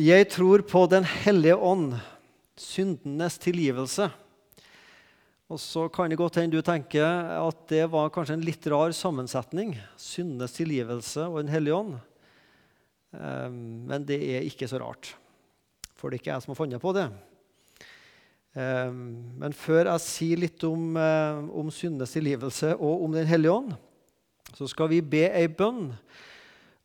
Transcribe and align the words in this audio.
Jeg 0.00 0.30
tror 0.32 0.62
på 0.64 0.86
Den 0.88 1.04
hellige 1.04 1.58
ånd, 1.60 1.90
syndenes 2.56 3.34
tilgivelse. 3.42 4.06
Og 5.50 5.58
så 5.60 5.82
kan 5.92 6.08
det 6.08 6.16
godt 6.16 6.38
hende 6.40 6.56
du 6.56 6.64
tenker 6.64 7.04
at 7.34 7.66
det 7.68 7.82
var 7.92 8.08
kanskje 8.14 8.38
en 8.38 8.46
litt 8.46 8.64
rar 8.72 8.94
sammensetning. 8.96 9.74
Syndenes 10.00 10.56
tilgivelse 10.56 11.26
og 11.26 11.42
Den 11.42 11.52
hellige 11.52 11.76
ånd. 11.76 11.98
Ehm, 13.12 13.58
men 13.90 14.06
det 14.08 14.22
er 14.38 14.48
ikke 14.48 14.70
så 14.70 14.80
rart, 14.80 15.12
for 15.92 16.08
det 16.08 16.16
er 16.16 16.22
ikke 16.22 16.32
jeg 16.32 16.46
som 16.46 16.54
har 16.54 16.60
funnet 16.62 16.86
på 16.86 16.96
det. 16.96 17.06
Ehm, 18.56 19.04
men 19.42 19.52
før 19.52 19.90
jeg 19.90 20.06
sier 20.06 20.44
litt 20.46 20.64
om, 20.64 20.96
eh, 20.96 21.44
om 21.60 21.68
syndenes 21.68 22.16
tilgivelse 22.16 22.72
og 22.78 23.04
om 23.04 23.20
Den 23.20 23.28
hellige 23.28 23.52
ånd, 23.52 23.76
så 24.56 24.70
skal 24.70 24.88
vi 24.88 25.04
be 25.04 25.26
ei 25.28 25.48
bønn 25.48 25.90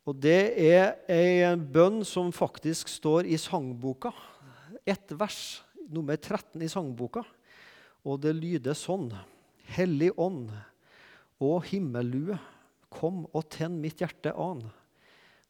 og 0.06 0.14
det 0.22 0.54
er 0.62 0.92
en 1.10 1.62
bønn 1.66 2.04
som 2.06 2.30
faktisk 2.34 2.90
står 2.92 3.26
i 3.26 3.38
sangboka. 3.42 4.12
Ett 4.86 5.10
vers, 5.18 5.64
nummer 5.90 6.14
13 6.14 6.62
i 6.62 6.70
sangboka. 6.70 7.24
Og 8.06 8.20
det 8.22 8.36
lyder 8.38 8.78
sånn. 8.78 9.08
Hellig 9.74 10.12
ånd 10.14 10.52
og 11.42 11.66
himmellue, 11.68 12.38
kom 12.86 13.24
og 13.34 13.48
tenn 13.50 13.80
mitt 13.82 13.98
hjerte 14.00 14.30
an. 14.30 14.62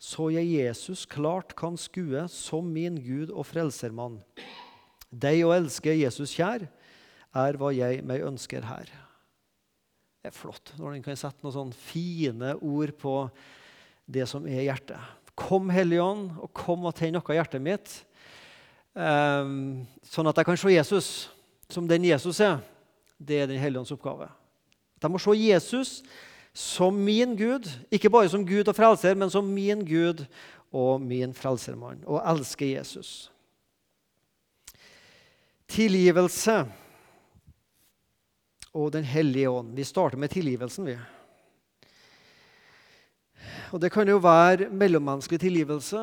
Så 0.00 0.30
jeg 0.32 0.48
Jesus 0.56 1.04
klart 1.08 1.52
kan 1.56 1.76
skue 1.80 2.24
som 2.32 2.72
min 2.72 2.96
Gud 3.04 3.28
og 3.28 3.44
frelsermann. 3.48 4.22
Deg 5.12 5.44
å 5.44 5.52
elske 5.52 5.94
Jesus 5.94 6.32
kjær, 6.36 6.64
er 7.36 7.60
hva 7.60 7.74
jeg 7.76 8.00
meg 8.08 8.24
ønsker 8.24 8.64
her. 8.64 8.88
Det 10.24 10.32
er 10.32 10.34
flott 10.34 10.72
når 10.80 10.96
en 10.96 11.04
kan 11.04 11.20
sette 11.20 11.44
noen 11.44 11.54
sånne 11.54 11.76
fine 11.76 12.56
ord 12.64 12.96
på 12.98 13.14
det 14.06 14.26
som 14.30 14.46
er 14.46 14.64
hjertet. 14.68 15.00
Kom, 15.36 15.68
Hellige 15.70 16.02
Ånd, 16.02 16.30
og 16.40 16.52
kom 16.56 16.86
og 16.88 16.94
tenn 16.96 17.12
noe 17.16 17.26
av 17.26 17.36
hjertet 17.36 17.62
mitt, 17.62 17.90
um, 18.94 19.84
sånn 20.06 20.30
at 20.30 20.38
jeg 20.40 20.48
kan 20.48 20.60
se 20.60 20.72
Jesus 20.72 21.10
som 21.68 21.88
den 21.90 22.06
Jesus 22.06 22.40
er. 22.40 22.62
Det 23.18 23.42
er 23.42 23.50
Den 23.50 23.60
hellige 23.60 23.80
ånds 23.80 23.92
oppgave. 23.92 24.28
Jeg 25.02 25.12
må 25.12 25.20
se 25.20 25.34
Jesus 25.36 25.90
som 26.56 26.96
min 26.96 27.36
Gud, 27.36 27.68
ikke 27.92 28.10
bare 28.12 28.28
som 28.32 28.46
Gud 28.46 28.68
og 28.68 28.76
frelser, 28.76 29.16
men 29.16 29.30
som 29.32 29.44
min 29.44 29.84
Gud 29.84 30.24
og 30.72 31.00
min 31.00 31.34
frelsermann, 31.36 32.00
og 32.06 32.22
elske 32.24 32.70
Jesus. 32.72 33.30
Tilgivelse 35.68 36.64
og 38.76 38.92
Den 38.92 39.04
hellige 39.04 39.50
ånd. 39.50 39.74
Vi 39.76 39.84
starter 39.84 40.18
med 40.18 40.28
tilgivelsen. 40.28 40.86
vi. 40.86 40.98
Og 43.74 43.80
det 43.82 43.90
kan 43.94 44.08
jo 44.08 44.20
være 44.22 44.68
mellommenneskelig 44.70 45.40
tilgivelse. 45.42 46.00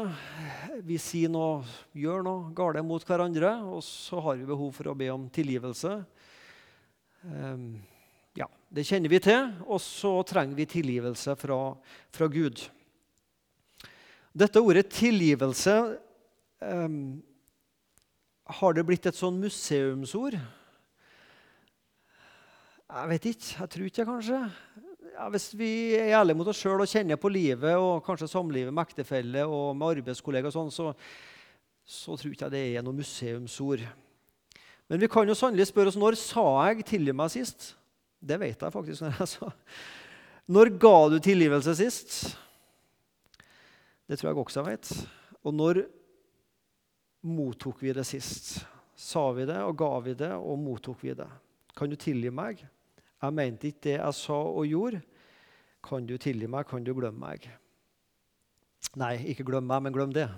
Vi 0.84 0.98
sier 1.02 1.32
noe, 1.32 1.64
gjør 1.96 2.24
noe 2.26 2.52
galt 2.56 2.82
mot 2.86 3.04
hverandre, 3.08 3.54
og 3.64 3.84
så 3.86 4.20
har 4.26 4.38
vi 4.40 4.48
behov 4.50 4.74
for 4.76 4.92
å 4.92 4.96
be 4.98 5.08
om 5.14 5.30
tilgivelse. 5.32 5.96
Um, 7.24 7.68
ja, 8.36 8.50
Det 8.68 8.86
kjenner 8.88 9.12
vi 9.14 9.22
til, 9.24 9.52
og 9.64 9.80
så 9.82 10.16
trenger 10.28 10.58
vi 10.58 10.68
tilgivelse 10.70 11.38
fra, 11.40 11.60
fra 12.12 12.28
Gud. 12.28 12.66
Dette 14.34 14.60
ordet 14.60 14.90
'tilgivelse' 14.90 15.98
um, 16.60 17.22
har 18.44 18.74
det 18.74 18.84
blitt 18.86 19.06
et 19.06 19.16
sånn 19.16 19.40
museumsord? 19.40 20.36
Jeg 22.94 23.10
vet 23.10 23.26
ikke. 23.26 23.52
Jeg 23.60 23.70
tror 23.70 23.86
ikke 23.88 24.06
kanskje 24.10 24.40
ja, 25.14 25.30
Hvis 25.30 25.52
vi 25.58 25.70
er 25.96 26.18
ærlige 26.20 26.38
mot 26.38 26.50
oss 26.50 26.60
sjøl 26.62 26.82
og 26.82 26.90
kjenner 26.90 27.20
på 27.22 27.32
livet 27.32 27.78
og 27.78 28.04
kanskje 28.06 28.32
samlivet 28.32 28.74
med 28.74 28.84
ektefelle 28.88 29.46
og 29.46 29.76
med 29.78 30.00
arbeidskollega, 30.00 30.50
og 30.50 30.56
sånn, 30.56 30.74
så, 30.74 30.92
så 31.86 32.18
tror 32.18 32.34
ikke 32.34 32.52
det 32.54 32.64
er 32.74 32.86
noe 32.86 32.98
museumsord. 32.98 33.86
Men 34.90 35.02
vi 35.02 35.10
kan 35.12 35.30
jo 35.30 35.38
sannelig 35.38 35.70
spørre 35.70 35.94
oss 35.94 36.00
når 36.00 36.18
sa 36.20 36.46
jeg 36.68 36.86
'tilgi 36.86 37.14
meg' 37.16 37.32
sist? 37.32 37.76
Det 38.24 38.40
vet 38.40 38.62
jeg 38.62 38.74
faktisk. 38.74 39.02
Når 39.02 39.20
jeg 39.20 39.28
sa. 39.28 39.52
Når 40.48 40.70
ga 40.80 40.98
du 41.10 41.20
tilgivelse 41.20 41.76
sist? 41.76 42.38
Det 44.08 44.20
tror 44.20 44.30
jeg 44.30 44.38
også 44.38 44.60
jeg 44.60 44.72
vet. 44.72 44.92
Og 45.44 45.54
når 45.54 45.84
mottok 47.24 47.82
vi 47.84 47.94
det 47.96 48.06
sist? 48.08 48.66
Sa 48.96 49.32
vi 49.32 49.46
det, 49.48 49.58
og 49.64 49.78
ga 49.78 50.00
vi 50.04 50.14
det, 50.14 50.32
og 50.32 50.60
mottok 50.60 51.04
vi 51.04 51.16
det? 51.16 51.28
Kan 51.76 51.90
du 51.90 51.96
tilgi 51.96 52.30
meg? 52.30 52.64
Jeg 53.24 53.36
mente 53.38 53.70
ikke 53.70 53.86
det 53.86 53.94
jeg 53.96 54.16
sa 54.20 54.36
og 54.36 54.66
gjorde. 54.68 55.00
Kan 55.84 56.08
du 56.08 56.18
tilgi 56.20 56.48
meg? 56.52 56.68
Kan 56.68 56.84
du 56.84 56.92
glemme 56.96 57.24
meg? 57.24 57.46
Nei, 59.00 59.16
ikke 59.32 59.46
glem 59.48 59.64
meg, 59.68 59.86
men 59.86 59.96
glem 59.96 60.16
det. 60.16 60.28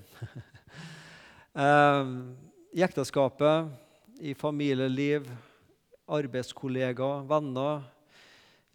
Ehm, 1.56 2.34
I 2.76 2.82
ekteskapet, 2.84 3.70
i 4.20 4.34
familieliv, 4.36 5.30
arbeidskollegaer, 6.12 7.22
venner, 7.30 7.86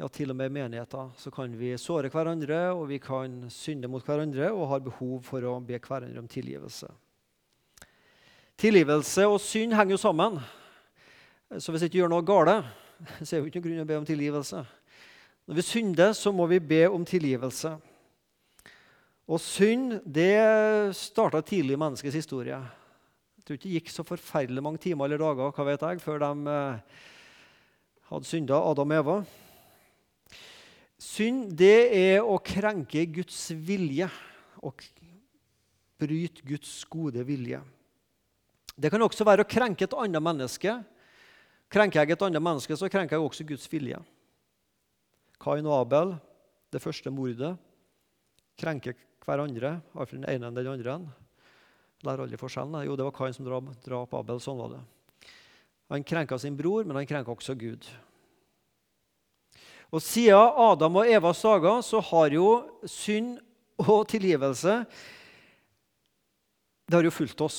ja, 0.00 0.08
til 0.08 0.32
og 0.32 0.38
med 0.38 0.48
i 0.48 0.54
menigheter, 0.54 1.10
så 1.20 1.28
kan 1.34 1.52
vi 1.60 1.74
såre 1.76 2.08
hverandre 2.08 2.62
og 2.72 2.86
vi 2.88 2.96
kan 3.04 3.34
synde 3.52 3.90
mot 3.92 4.00
hverandre 4.00 4.48
og 4.54 4.70
har 4.70 4.80
behov 4.86 5.18
for 5.28 5.44
å 5.44 5.58
be 5.60 5.76
hverandre 5.76 6.24
om 6.24 6.30
tilgivelse. 6.32 6.88
Tilgivelse 8.56 9.28
og 9.28 9.36
synd 9.44 9.76
henger 9.76 9.98
jo 9.98 10.00
sammen. 10.00 10.40
Så 11.60 11.74
hvis 11.74 11.84
ikke 11.84 12.00
gjør 12.00 12.14
noe 12.14 12.24
galt, 12.24 12.64
så 13.24 13.36
er 13.36 13.40
det 13.40 13.50
ikke 13.50 13.60
noen 13.60 13.66
grunn 13.66 13.78
til 13.80 13.86
å 13.86 13.90
be 13.90 13.98
om 14.00 14.08
tilgivelse. 14.08 14.64
Når 15.48 15.58
vi 15.58 15.64
synder, 15.66 16.12
så 16.14 16.32
må 16.34 16.46
vi 16.50 16.60
be 16.62 16.84
om 16.90 17.04
tilgivelse. 17.06 17.72
Og 19.30 19.38
synd 19.42 20.00
det 20.06 20.34
starta 20.98 21.40
tidlig 21.46 21.76
i 21.76 21.80
menneskets 21.80 22.18
historie. 22.18 22.58
Jeg 23.38 23.46
tror 23.46 23.58
ikke 23.58 23.68
det 23.68 23.76
gikk 23.78 23.92
så 23.94 24.04
forferdelig 24.06 24.64
mange 24.64 24.82
timer 24.82 25.06
eller 25.06 25.22
dager 25.22 25.54
hva 25.54 25.66
vet 25.68 25.84
jeg, 25.86 26.02
før 26.02 26.20
de 26.22 26.54
eh, 26.54 27.04
hadde 28.10 28.28
synda, 28.28 28.58
Adam 28.58 28.94
og 28.94 28.98
Eva. 29.00 29.18
Synd 31.00 31.54
det 31.56 31.76
er 31.96 32.26
å 32.26 32.36
krenke 32.44 33.06
Guds 33.08 33.38
vilje 33.54 34.10
og 34.60 34.82
bryte 36.00 36.44
Guds 36.44 36.72
gode 36.90 37.22
vilje. 37.24 37.62
Det 38.80 38.90
kan 38.92 39.02
også 39.04 39.24
være 39.26 39.46
å 39.46 39.48
krenke 39.48 39.86
et 39.86 39.96
annet 39.96 40.24
menneske 40.24 40.74
Krenker 41.70 42.02
jeg 42.02 42.16
et 42.16 42.24
annet 42.26 42.42
menneske, 42.42 42.74
så 42.76 42.88
krenker 42.90 43.16
jeg 43.16 43.24
også 43.24 43.46
Guds 43.46 43.68
vilje. 43.70 43.98
Kain 45.40 45.68
og 45.68 45.76
Abel, 45.78 46.16
det 46.70 46.82
første 46.82 47.12
mordet, 47.14 47.54
krenker 48.60 48.96
hverandre, 49.24 49.76
iallfall 49.94 50.20
den 50.20 50.28
ene 50.32 50.50
enn 50.50 50.58
den 50.58 50.70
andre. 50.72 50.96
Lærer 52.04 52.24
aldri 52.24 52.40
forskjellen. 52.40 52.82
Jo, 52.88 52.96
det 52.98 53.06
var 53.06 53.14
Kain 53.14 53.36
som 53.36 53.46
drap, 53.46 53.70
drap 53.84 54.16
Abel. 54.18 54.40
Sånn 54.42 54.58
var 54.58 54.74
det. 54.74 54.82
Han 55.90 56.06
krenka 56.06 56.38
sin 56.38 56.58
bror, 56.58 56.84
men 56.86 56.98
han 56.98 57.08
krenka 57.08 57.32
også 57.32 57.54
Gud. 57.58 57.86
Og 59.90 60.02
Siden 60.02 60.58
Adam 60.62 61.00
og 61.00 61.08
Evas 61.10 61.40
dager 61.42 61.80
så 61.82 62.02
har 62.10 62.34
jo 62.34 62.50
synd 62.86 63.38
og 63.80 64.04
tilgivelse 64.10 64.84
det 66.90 66.98
har 66.98 67.06
jo 67.06 67.14
fulgt 67.14 67.40
oss. 67.46 67.58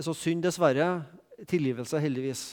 Så 0.00 0.14
synd, 0.16 0.40
dessverre, 0.40 1.02
tilgivelse, 1.48 2.00
heldigvis. 2.02 2.44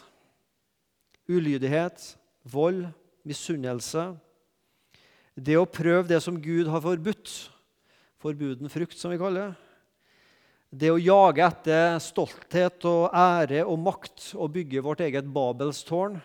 Ulydighet, 1.27 2.15
vold, 2.47 2.85
misunnelse. 3.27 4.09
Det 5.35 5.57
å 5.59 5.69
prøve 5.69 6.07
det 6.09 6.21
som 6.23 6.39
Gud 6.41 6.69
har 6.71 6.81
forbudt, 6.83 7.33
forbuden 8.21 8.71
frukt, 8.71 8.97
som 8.97 9.11
vi 9.13 9.19
kaller 9.21 9.49
det. 9.49 9.63
Det 10.77 10.89
å 10.91 10.99
jage 10.99 11.45
etter 11.45 11.99
stolthet 12.03 12.83
og 12.89 13.13
ære 13.15 13.61
og 13.63 13.79
makt 13.79 14.33
og 14.35 14.51
bygge 14.57 14.83
vårt 14.83 15.03
eget 15.05 15.29
Babelstårn 15.31 16.17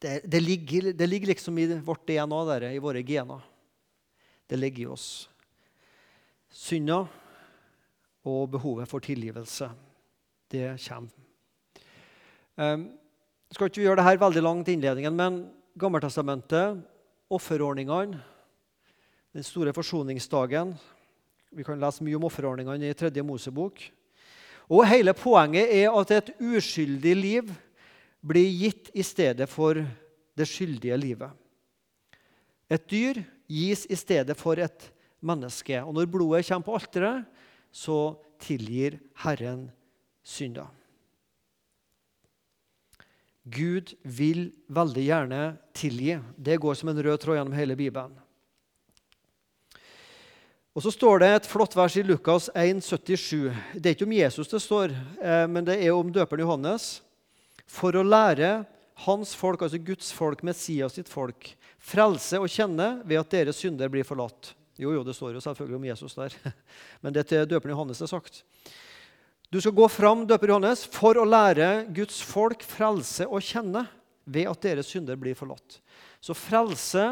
det, 0.00 0.20
det, 0.26 0.40
ligger, 0.40 0.92
det 0.92 1.06
ligger, 1.06 1.30
liksom 1.32 1.58
i 1.58 1.66
vårt 1.78 2.06
DNA, 2.08 2.40
der, 2.50 2.66
i 2.74 2.82
våre 2.82 3.02
gener. 3.06 3.40
Det 4.50 4.58
ligger 4.58 4.82
i 4.82 4.90
oss. 4.90 5.08
Synda 6.50 7.04
og 8.24 8.50
behovet 8.50 8.90
for 8.90 9.04
tilgivelse 9.04 9.70
det 10.54 10.70
kommer. 10.86 11.10
Jeg 12.54 13.56
skal 13.56 13.70
ikke 13.70 13.82
gjøre 13.82 13.98
dette 14.02 14.22
veldig 14.22 14.42
langt 14.44 14.70
innledningen, 14.70 15.14
men 15.18 15.42
Gammeltestamentet, 15.74 16.78
offerordningene, 17.34 18.20
den 19.34 19.42
store 19.42 19.72
forsoningsdagen 19.74 20.76
Vi 21.54 21.64
kan 21.66 21.80
lese 21.82 22.02
mye 22.06 22.18
om 22.18 22.26
offerordningene 22.26 22.90
i 22.90 22.94
tredje 22.98 23.22
Mosebok. 23.22 23.78
Og 24.70 24.86
Hele 24.90 25.12
poenget 25.14 25.70
er 25.70 25.90
at 25.94 26.10
et 26.10 26.32
uskyldig 26.42 27.14
liv 27.14 27.52
blir 28.26 28.48
gitt 28.58 28.90
i 28.94 29.04
stedet 29.06 29.46
for 29.50 29.78
det 30.34 30.46
skyldige 30.50 30.98
livet. 30.98 31.30
Et 32.66 32.82
dyr 32.90 33.20
gis 33.46 33.84
i 33.86 33.98
stedet 33.98 34.34
for 34.38 34.58
et 34.58 34.88
menneske. 35.22 35.78
Og 35.82 35.94
når 35.94 36.10
blodet 36.10 36.46
kommer 36.48 36.66
på 36.66 36.78
alteret, 36.80 37.24
så 37.70 38.16
tilgir 38.42 38.98
Herren 39.22 39.68
synder. 40.24 40.66
Gud 43.44 43.92
vil 44.02 44.48
veldig 44.72 45.04
gjerne 45.04 45.40
tilgi. 45.76 46.16
Det 46.36 46.56
går 46.60 46.76
som 46.80 46.90
en 46.90 47.02
rød 47.04 47.20
tråd 47.20 47.36
gjennom 47.36 47.56
hele 47.56 47.76
Bibelen. 47.76 48.14
Og 50.74 50.82
så 50.82 50.90
står 50.90 51.20
det 51.22 51.28
et 51.30 51.46
flott 51.46 51.76
vers 51.76 51.94
i 52.00 52.02
Lukas 52.02 52.48
1, 52.50 52.80
77. 52.82 53.52
Det 53.76 53.90
er 53.90 53.94
ikke 53.94 54.08
om 54.08 54.16
Jesus 54.16 54.50
det 54.50 54.62
står, 54.64 54.94
eh, 55.22 55.44
men 55.46 55.62
det 55.68 55.76
er 55.78 55.94
om 55.94 56.10
døperen 56.10 56.42
Johannes. 56.42 56.98
For 57.70 57.94
å 57.94 58.02
lære 58.02 58.64
hans 59.04 59.34
folk, 59.38 59.62
altså 59.62 59.78
Guds 59.78 60.10
folk, 60.14 60.42
Messias 60.42 60.96
sitt 60.98 61.10
folk, 61.10 61.52
frelse 61.78 62.40
og 62.40 62.50
kjenne 62.50 63.04
ved 63.04 63.20
at 63.20 63.30
deres 63.36 63.60
synder 63.62 63.92
blir 63.92 64.06
forlatt. 64.08 64.54
Jo, 64.80 64.90
jo, 64.96 65.04
det 65.06 65.14
står 65.14 65.36
jo 65.36 65.44
selvfølgelig 65.44 65.78
om 65.78 65.86
Jesus 65.92 66.18
der, 66.18 66.34
men 67.02 67.14
det 67.14 67.22
er 67.22 67.30
til 67.30 67.48
døperen 67.52 67.76
Johannes 67.76 68.00
det 68.02 68.08
er 68.08 68.14
sagt. 68.16 68.42
Du 69.54 69.60
skal 69.60 69.70
gå 69.70 69.86
fram, 69.86 70.24
døper 70.26 70.50
Johannes, 70.50 70.80
for 70.90 71.14
å 71.14 71.22
lære 71.22 71.84
Guds 71.94 72.16
folk 72.26 72.64
frelse 72.66 73.22
og 73.28 73.44
kjenne 73.46 73.84
ved 74.26 74.48
at 74.50 74.64
deres 74.66 74.88
synder 74.90 75.14
blir 75.20 75.36
forlatt. 75.38 75.76
Så 76.18 76.34
frelse 76.34 77.04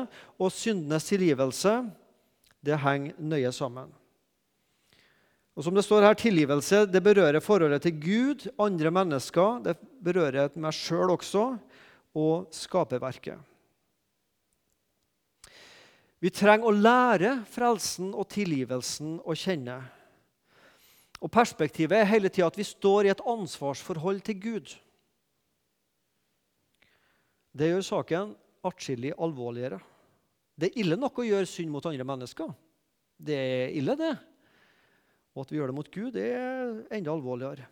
og 0.42 0.50
syndenes 0.50 1.06
tilgivelse 1.06 1.76
det 2.66 2.80
henger 2.82 3.14
nøye 3.22 3.54
sammen. 3.54 3.94
Og 5.54 5.68
som 5.68 5.78
det 5.78 5.86
står 5.86 6.08
her, 6.08 6.18
Tilgivelse 6.18 6.82
det 6.90 7.04
berører 7.06 7.44
forholdet 7.44 7.86
til 7.86 8.02
Gud, 8.02 8.48
andre 8.58 8.90
mennesker, 8.90 9.62
det 9.62 9.78
berører 10.02 10.50
meg 10.58 10.74
sjøl 10.74 11.14
også, 11.14 11.46
og 12.18 12.50
skaperverket. 12.50 13.38
Vi 16.18 16.34
trenger 16.34 16.66
å 16.66 16.74
lære 16.74 17.36
frelsen 17.54 18.10
og 18.10 18.32
tilgivelsen 18.34 19.20
å 19.22 19.38
kjenne. 19.38 19.78
Og 21.22 21.30
Perspektivet 21.30 22.00
er 22.00 22.08
hele 22.10 22.30
tida 22.32 22.48
at 22.50 22.58
vi 22.58 22.66
står 22.66 23.06
i 23.06 23.12
et 23.12 23.22
ansvarsforhold 23.30 24.24
til 24.26 24.40
Gud. 24.42 24.72
Det 27.52 27.68
gjør 27.68 27.84
saken 27.86 28.32
atskillig 28.66 29.12
alvorligere. 29.20 29.78
Det 30.58 30.70
er 30.70 30.80
ille 30.82 30.98
nok 30.98 31.20
å 31.20 31.26
gjøre 31.26 31.48
synd 31.48 31.70
mot 31.72 31.86
andre 31.86 32.06
mennesker. 32.06 32.50
Det 33.22 33.38
er 33.38 33.76
ille, 33.78 33.94
det. 33.98 34.12
Og 35.32 35.44
at 35.44 35.52
vi 35.52 35.60
gjør 35.60 35.70
det 35.70 35.76
mot 35.76 35.92
Gud, 35.94 36.10
det 36.16 36.26
er 36.34 36.82
enda 36.98 37.14
alvorligere. 37.14 37.68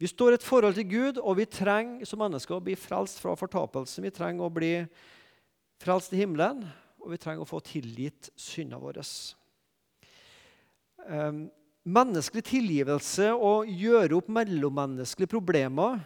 Vi 0.00 0.08
står 0.08 0.32
i 0.32 0.38
et 0.38 0.46
forhold 0.46 0.78
til 0.78 0.88
Gud, 0.88 1.18
og 1.20 1.36
vi 1.36 1.44
trenger 1.50 2.08
som 2.08 2.22
mennesker 2.22 2.56
å 2.56 2.64
bli 2.64 2.76
frelst 2.78 3.20
fra 3.20 3.34
fortapelsen. 3.36 4.06
Vi 4.06 4.14
trenger 4.16 4.46
å 4.46 4.52
bli 4.54 4.72
frelst 5.82 6.14
i 6.14 6.22
himmelen, 6.22 6.62
og 7.02 7.12
vi 7.12 7.18
trenger 7.20 7.44
å 7.44 7.48
få 7.48 7.60
tilgitt 7.64 8.30
syndene 8.38 8.80
våre. 8.80 9.04
Um, 11.04 11.48
menneskelig 11.88 12.44
tilgivelse 12.50 13.30
og 13.32 13.68
gjøre 13.68 14.18
opp 14.18 14.28
mellommenneskelige 14.32 15.30
problemer 15.32 16.00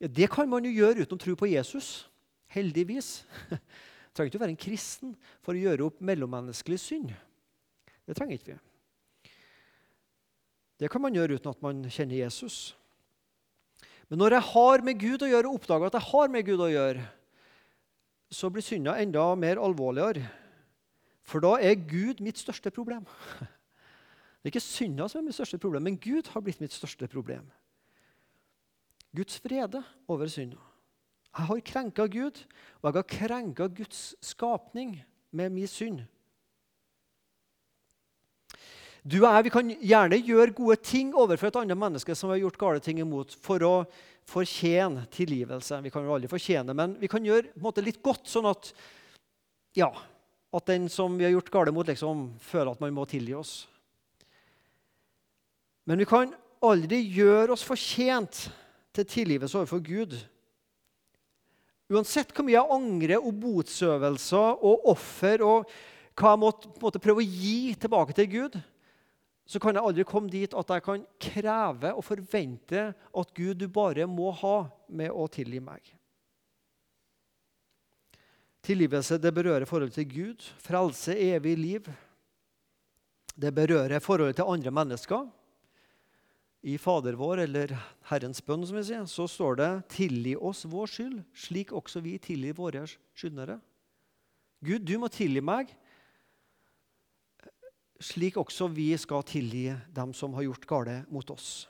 ja, 0.00 0.08
det 0.12 0.28
kan 0.32 0.48
man 0.48 0.64
jo 0.66 0.74
gjøre 0.74 1.06
uten 1.06 1.16
å 1.16 1.22
tro 1.22 1.34
på 1.38 1.48
Jesus. 1.48 2.04
Heldigvis. 2.52 3.22
trenger 4.16 4.30
ikke 4.30 4.40
å 4.40 4.44
være 4.44 4.54
en 4.54 4.64
kristen 4.66 5.14
for 5.44 5.56
å 5.56 5.60
gjøre 5.60 5.86
opp 5.88 6.02
mellommenneskelig 6.04 6.78
synd. 6.80 7.12
Det 8.06 8.16
trenger 8.16 8.38
ikke 8.38 8.54
vi. 8.54 9.32
Det 10.76 10.90
kan 10.92 11.00
man 11.00 11.16
gjøre 11.16 11.38
uten 11.38 11.52
at 11.52 11.62
man 11.64 11.80
kjenner 11.88 12.18
Jesus. 12.18 12.74
Men 14.10 14.20
når 14.20 14.36
jeg 14.36 14.48
har 14.52 14.84
med 14.84 15.00
Gud 15.00 15.24
å 15.24 15.30
gjøre, 15.30 15.48
og 15.48 15.58
oppdager 15.58 15.88
at 15.88 15.96
jeg 15.96 16.08
har 16.12 16.32
med 16.32 16.46
Gud 16.46 16.62
å 16.62 16.70
gjøre, 16.70 17.06
så 18.30 18.50
blir 18.52 18.64
synda 18.64 18.98
enda 19.00 19.24
mer 19.38 19.60
alvorligere. 19.62 20.26
For 21.26 21.42
da 21.42 21.56
er 21.58 21.80
Gud 21.88 22.20
mitt 22.22 22.38
største 22.38 22.70
problem. 22.74 23.08
Det 24.46 24.52
er 24.52 24.60
ikke 24.60 24.62
synda 24.62 25.08
som 25.10 25.18
er 25.18 25.24
mitt 25.26 25.34
største 25.34 25.58
problem, 25.58 25.82
men 25.88 25.96
Gud 25.98 26.28
har 26.30 26.42
blitt 26.46 26.60
mitt 26.62 26.70
største 26.70 27.08
problem. 27.10 27.48
Guds 29.10 29.40
frede 29.42 29.80
over 30.06 30.30
synda. 30.30 30.60
Jeg 31.32 31.48
har 31.48 31.62
krenka 31.66 32.06
Gud, 32.06 32.38
og 32.78 32.86
jeg 32.86 32.94
har 32.94 33.08
krenka 33.10 33.66
Guds 33.74 34.14
skapning 34.22 34.94
med 35.34 35.50
min 35.50 35.66
synd. 35.66 36.06
Du 39.02 39.18
og 39.24 39.28
jeg 39.32 39.48
vi 39.48 39.54
kan 39.58 39.74
gjerne 39.82 40.22
gjøre 40.30 40.54
gode 40.62 40.78
ting 40.94 41.10
overfor 41.10 41.50
et 41.50 41.62
annet 41.64 41.82
menneske 41.82 42.14
som 42.14 42.30
vi 42.30 42.38
har 42.38 42.46
gjort 42.46 42.62
gale 42.62 42.86
ting 42.86 43.02
imot, 43.02 43.34
for 43.42 43.66
å 43.66 43.74
fortjene 44.30 45.08
tilgivelse. 45.10 45.82
Vi 45.82 45.90
kan 45.90 46.06
jo 46.06 46.14
aldri 46.14 46.30
fortjene, 46.30 46.70
men 46.70 46.94
vi 47.02 47.10
kan 47.10 47.26
gjøre 47.26 47.50
måte, 47.58 47.82
litt 47.82 47.98
godt, 47.98 48.30
sånn 48.30 48.46
at, 48.54 48.70
ja, 49.74 49.90
at 50.54 50.70
den 50.70 50.86
som 50.86 51.18
vi 51.18 51.26
har 51.26 51.34
gjort 51.34 51.50
gale 51.50 51.74
mot, 51.74 51.90
liksom, 51.90 52.28
føler 52.38 52.76
at 52.76 52.86
man 52.86 52.94
må 52.94 53.10
tilgi 53.10 53.34
oss. 53.34 53.64
Men 55.86 56.02
vi 56.02 56.08
kan 56.08 56.32
aldri 56.66 56.98
gjøre 57.14 57.54
oss 57.54 57.64
fortjent 57.66 58.46
til 58.96 59.06
tilgivelse 59.06 59.58
overfor 59.60 59.82
Gud 59.86 60.16
Uansett 61.86 62.32
hvor 62.34 62.46
mye 62.46 62.56
jeg 62.56 62.74
angrer 62.74 63.22
og 63.22 63.36
botsøvelser 63.38 64.64
og 64.66 64.88
offer 64.90 65.44
og 65.46 65.68
hva 66.16 66.32
jeg 66.32 66.40
måtte, 66.40 67.02
prøve 67.02 67.22
å 67.22 67.26
gi 67.26 67.74
tilbake 67.78 68.14
til 68.16 68.28
Gud, 68.32 68.54
så 69.46 69.60
kan 69.62 69.76
jeg 69.76 69.84
aldri 69.84 70.06
komme 70.08 70.32
dit 70.32 70.54
at 70.56 70.72
jeg 70.72 70.82
kan 70.82 71.04
kreve 71.22 71.92
og 71.92 72.02
forvente 72.02 72.86
at 72.90 73.34
Gud, 73.36 73.60
du 73.60 73.68
bare 73.70 74.08
må 74.10 74.32
ha 74.40 74.56
med 74.88 75.12
å 75.12 75.28
tilgi 75.30 75.60
meg. 75.62 75.92
Tilgivelse 78.66 79.20
det 79.22 79.30
berører 79.36 79.68
forholdet 79.68 80.00
til 80.00 80.08
Gud, 80.10 80.48
frelse, 80.64 81.14
evig 81.14 81.54
liv. 81.60 81.90
Det 83.36 83.52
berører 83.54 84.02
forholdet 84.02 84.40
til 84.40 84.50
andre 84.56 84.72
mennesker 84.74 85.28
i 86.66 86.74
Fader 86.82 87.14
vår, 87.14 87.44
eller 87.44 87.72
Herrens 88.10 88.40
bønn, 88.42 88.64
som 88.66 88.74
vi 88.74 88.82
sier, 88.88 89.04
så 89.06 89.28
står 89.30 89.58
det 89.60 89.70
'tilgi 89.94 90.34
oss 90.34 90.64
vår 90.66 90.90
skyld, 90.90 91.20
slik 91.30 91.70
også 91.70 92.02
vi 92.02 92.18
tilgir 92.18 92.58
våre 92.58 92.82
skyldnere'. 93.14 93.60
Gud, 94.64 94.82
du 94.82 94.98
må 94.98 95.06
tilgi 95.08 95.40
meg, 95.40 95.70
slik 98.00 98.36
også 98.36 98.66
vi 98.72 98.96
skal 98.98 99.22
tilgi 99.22 99.76
dem 99.94 100.12
som 100.12 100.34
har 100.34 100.42
gjort 100.42 100.66
gale 100.66 101.04
mot 101.08 101.30
oss. 101.30 101.68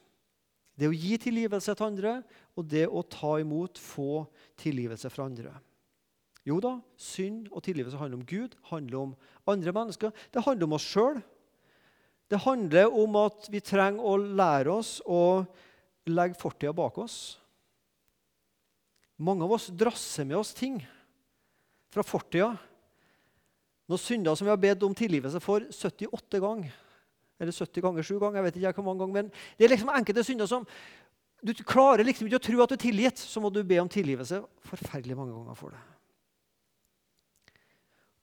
Det 0.76 0.88
å 0.88 0.96
gi 0.96 1.16
tilgivelse 1.19 1.75
til 1.75 1.87
andre 1.87 2.22
og 2.56 2.66
det 2.69 2.87
å 2.88 3.02
ta 3.02 3.37
imot, 3.40 3.78
få 3.78 4.26
tilgivelse 4.56 5.10
fra 5.12 5.28
andre. 5.28 5.52
Jo 6.46 6.60
da, 6.60 6.76
synd 6.96 7.48
og 7.50 7.64
tilgivelse 7.66 7.98
handler 7.98 8.20
om 8.20 8.26
Gud, 8.28 8.56
handler 8.70 8.98
om 8.98 9.14
andre 9.46 9.72
mennesker. 9.72 10.12
Det 10.32 10.44
handler 10.44 10.69
om 10.69 10.76
oss 10.76 10.87
sjøl. 10.87 11.20
Det 12.26 12.43
handler 12.43 12.90
om 12.90 13.19
at 13.20 13.46
vi 13.52 13.62
trenger 13.62 14.02
å 14.02 14.17
lære 14.19 14.73
oss 14.73 14.99
å 15.06 15.44
legge 16.11 16.38
fortida 16.38 16.75
bak 16.75 16.99
oss. 16.99 17.37
Mange 19.17 19.46
av 19.46 19.55
oss 19.56 19.69
drasser 19.70 20.26
med 20.26 20.38
oss 20.40 20.52
ting 20.55 20.81
fra 21.94 22.05
fortida. 22.05 22.52
Noen 23.87 24.02
synder 24.02 24.34
som 24.34 24.49
vi 24.49 24.52
har 24.52 24.61
bedt 24.61 24.82
om 24.84 24.94
tilgivelse 24.96 25.40
for 25.40 25.64
78 25.70 26.43
ganger. 26.43 26.75
Eller 27.38 27.52
70 27.52 27.84
ganger 27.84 28.02
7 28.02 28.19
ganger. 28.19 28.37
jeg 28.40 28.46
vet 28.49 28.58
ikke 28.61 28.81
hvor 28.81 28.88
mange 28.90 29.05
ganger, 29.05 29.14
men 29.14 29.31
Det 29.58 29.64
er 29.64 29.75
liksom 29.75 29.93
enkelte 29.93 30.25
synder 30.25 30.46
som 30.46 30.67
du 31.44 31.53
klarer 31.55 32.03
liksom 32.05 32.27
ikke 32.27 32.41
å 32.41 32.46
tro 32.46 32.62
at 32.62 32.70
du 32.72 32.74
er 32.74 32.81
tilgitt. 32.81 33.19
Så 33.19 33.41
må 33.41 33.53
du 33.53 33.62
be 33.62 33.79
om 33.79 33.89
tilgivelse 33.89 34.43
forferdelig 34.67 35.17
mange 35.17 35.36
ganger 35.36 35.55
for 35.55 35.70
det. 35.70 35.82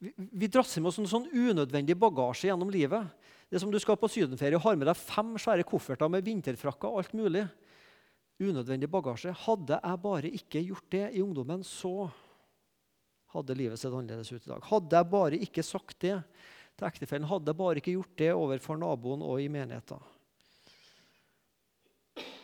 Vi, 0.04 0.12
vi 0.44 0.50
drasser 0.52 0.82
med 0.82 0.92
oss 0.92 1.00
en 1.00 1.08
sånn 1.08 1.30
unødvendig 1.32 1.96
bagasje 1.96 2.50
gjennom 2.50 2.74
livet. 2.74 3.08
Det 3.54 3.60
er 3.60 3.62
som 3.68 3.70
du 3.70 3.78
skal 3.78 4.00
på 4.02 4.08
sydenferie 4.10 4.58
og 4.58 4.64
har 4.64 4.78
med 4.82 4.88
deg 4.90 4.98
fem 4.98 5.36
svære 5.38 5.62
kofferter 5.70 6.10
med 6.10 6.26
vinterfrakker 6.26 6.90
og 6.90 7.04
alt 7.04 7.12
mulig. 7.14 7.44
Unødvendig 8.42 8.88
bagasje. 8.90 9.30
Hadde 9.44 9.78
jeg 9.78 10.00
bare 10.02 10.32
ikke 10.40 10.64
gjort 10.66 10.88
det 10.90 11.04
i 11.14 11.22
ungdommen, 11.22 11.62
så 11.62 12.08
hadde 13.36 13.58
livet 13.60 13.78
sett 13.78 13.94
annerledes 13.94 14.32
ut 14.34 14.48
i 14.48 14.50
dag. 14.50 14.66
Hadde 14.72 14.98
jeg 14.98 15.10
bare 15.12 15.42
ikke 15.46 15.66
sagt 15.68 16.00
det 16.02 16.16
til 16.80 16.88
ektefellen, 16.90 17.30
hadde 17.30 17.54
jeg 17.54 17.60
bare 17.60 17.84
ikke 17.84 17.94
gjort 17.94 18.16
det 18.24 18.32
overfor 18.34 18.82
naboen 18.82 19.22
og 19.22 19.38
i 19.38 19.46
menigheten. 19.54 20.02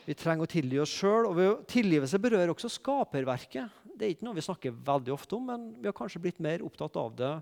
Vi 0.06 0.20
trenger 0.22 0.46
å 0.46 0.54
tilgi 0.54 0.78
oss 0.86 0.94
sjøl, 0.94 1.32
og 1.32 1.66
tilgivelse 1.74 2.22
berører 2.22 2.54
også 2.54 2.70
skaperverket. 2.76 3.82
Det 3.98 4.06
er 4.06 4.14
ikke 4.14 4.30
noe 4.30 4.38
vi 4.38 4.46
snakker 4.46 4.78
veldig 4.94 5.18
ofte 5.18 5.42
om, 5.42 5.50
men 5.50 5.68
vi 5.82 5.90
har 5.90 5.98
kanskje 5.98 6.22
blitt 6.22 6.38
mer 6.38 6.62
opptatt 6.70 7.02
av 7.02 7.18
det 7.18 7.34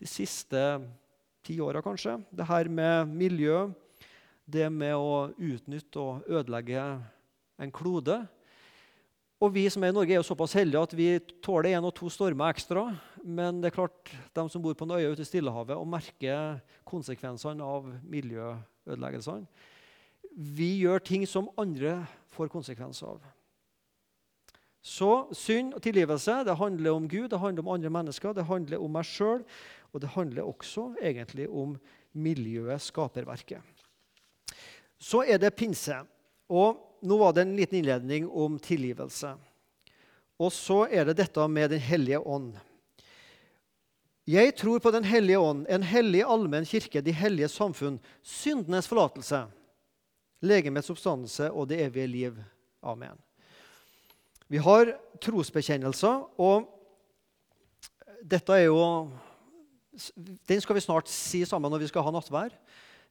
de 0.00 0.08
siste 0.08 0.64
ti 1.46 1.60
åra, 1.60 1.82
kanskje. 1.82 2.18
Det 2.30 2.46
her 2.48 2.68
med 2.68 3.08
miljø, 3.08 3.70
det 4.50 4.68
med 4.72 4.96
å 4.96 5.30
utnytte 5.36 6.02
og 6.02 6.28
ødelegge 6.28 6.84
en 7.60 7.72
klode. 7.72 8.18
Og 9.40 9.54
vi 9.54 9.62
som 9.72 9.84
er 9.84 9.92
i 9.92 9.96
Norge, 9.96 10.12
er 10.12 10.20
jo 10.20 10.26
såpass 10.26 10.52
heldige 10.58 10.82
at 10.84 10.94
vi 10.96 11.08
tåler 11.40 11.72
én 11.72 11.86
og 11.86 11.94
to 11.96 12.10
stormer 12.12 12.52
ekstra. 12.52 12.90
Men 13.24 13.62
det 13.62 13.70
er 13.70 13.76
klart, 13.78 14.12
de 14.36 14.44
som 14.52 14.60
bor 14.60 14.76
på 14.76 14.84
en 14.84 14.98
øye 14.98 15.14
ute 15.14 15.24
i 15.24 15.28
Stillehavet 15.28 15.78
og 15.78 15.88
merker 15.88 16.60
konsekvensene 16.88 17.64
av 17.64 17.88
miljøødeleggelsene 18.04 19.46
Vi 20.36 20.70
gjør 20.84 21.00
ting 21.04 21.24
som 21.26 21.48
andre 21.58 22.02
får 22.36 22.52
konsekvenser 22.52 23.14
av. 23.14 23.24
Så 24.80 25.28
synd 25.36 25.74
og 25.76 25.82
tilgivelse 25.84 26.38
det 26.44 26.56
handler 26.56 26.96
om 26.96 27.08
Gud, 27.08 27.28
det 27.28 27.40
handler 27.40 27.64
om 27.64 27.72
andre 27.74 27.90
mennesker, 27.92 28.32
det 28.32 28.46
handler 28.48 28.80
om 28.80 28.92
meg 28.92 29.04
sjøl. 29.04 29.42
Og 29.92 30.00
det 30.02 30.12
handler 30.14 30.46
også 30.46 30.92
egentlig 31.02 31.48
om 31.48 31.74
miljøet, 32.12 32.82
skaperverket. 32.82 33.62
Så 35.00 35.24
er 35.24 35.40
det 35.40 35.56
pinse. 35.56 35.96
Og 36.50 36.86
Nå 37.00 37.16
var 37.16 37.32
det 37.32 37.46
en 37.46 37.54
liten 37.56 37.78
innledning 37.78 38.26
om 38.28 38.58
tilgivelse. 38.60 39.30
Og 40.40 40.50
så 40.52 40.82
er 40.92 41.06
det 41.08 41.14
dette 41.16 41.46
med 41.48 41.70
Den 41.70 41.80
hellige 41.80 42.18
ånd. 42.20 42.58
Jeg 44.28 44.52
tror 44.56 44.78
på 44.78 44.90
Den 44.90 45.04
hellige 45.04 45.38
ånd, 45.38 45.64
en 45.68 45.82
hellig 45.82 46.22
allmenn 46.22 46.68
kirke, 46.68 47.00
de 47.00 47.12
hellige 47.12 47.48
samfunn, 47.48 47.98
syndenes 48.22 48.88
forlatelse, 48.88 49.46
legemets 50.44 50.90
oppstandelse 50.92 51.48
og 51.50 51.68
det 51.68 51.80
evige 51.86 52.06
liv. 52.06 52.36
Amen. 52.82 53.16
Vi 54.48 54.60
har 54.60 54.92
trosbekjennelser, 55.22 56.22
og 56.36 56.68
dette 58.22 58.52
er 58.52 58.68
jo 58.68 58.80
Den 60.46 60.62
skal 60.62 60.76
vi 60.76 60.84
snart 60.84 61.10
si 61.10 61.42
sammen 61.48 61.72
når 61.72 61.84
vi 61.84 61.90
skal 61.90 62.06
ha 62.06 62.12
nattvær. 62.14 62.54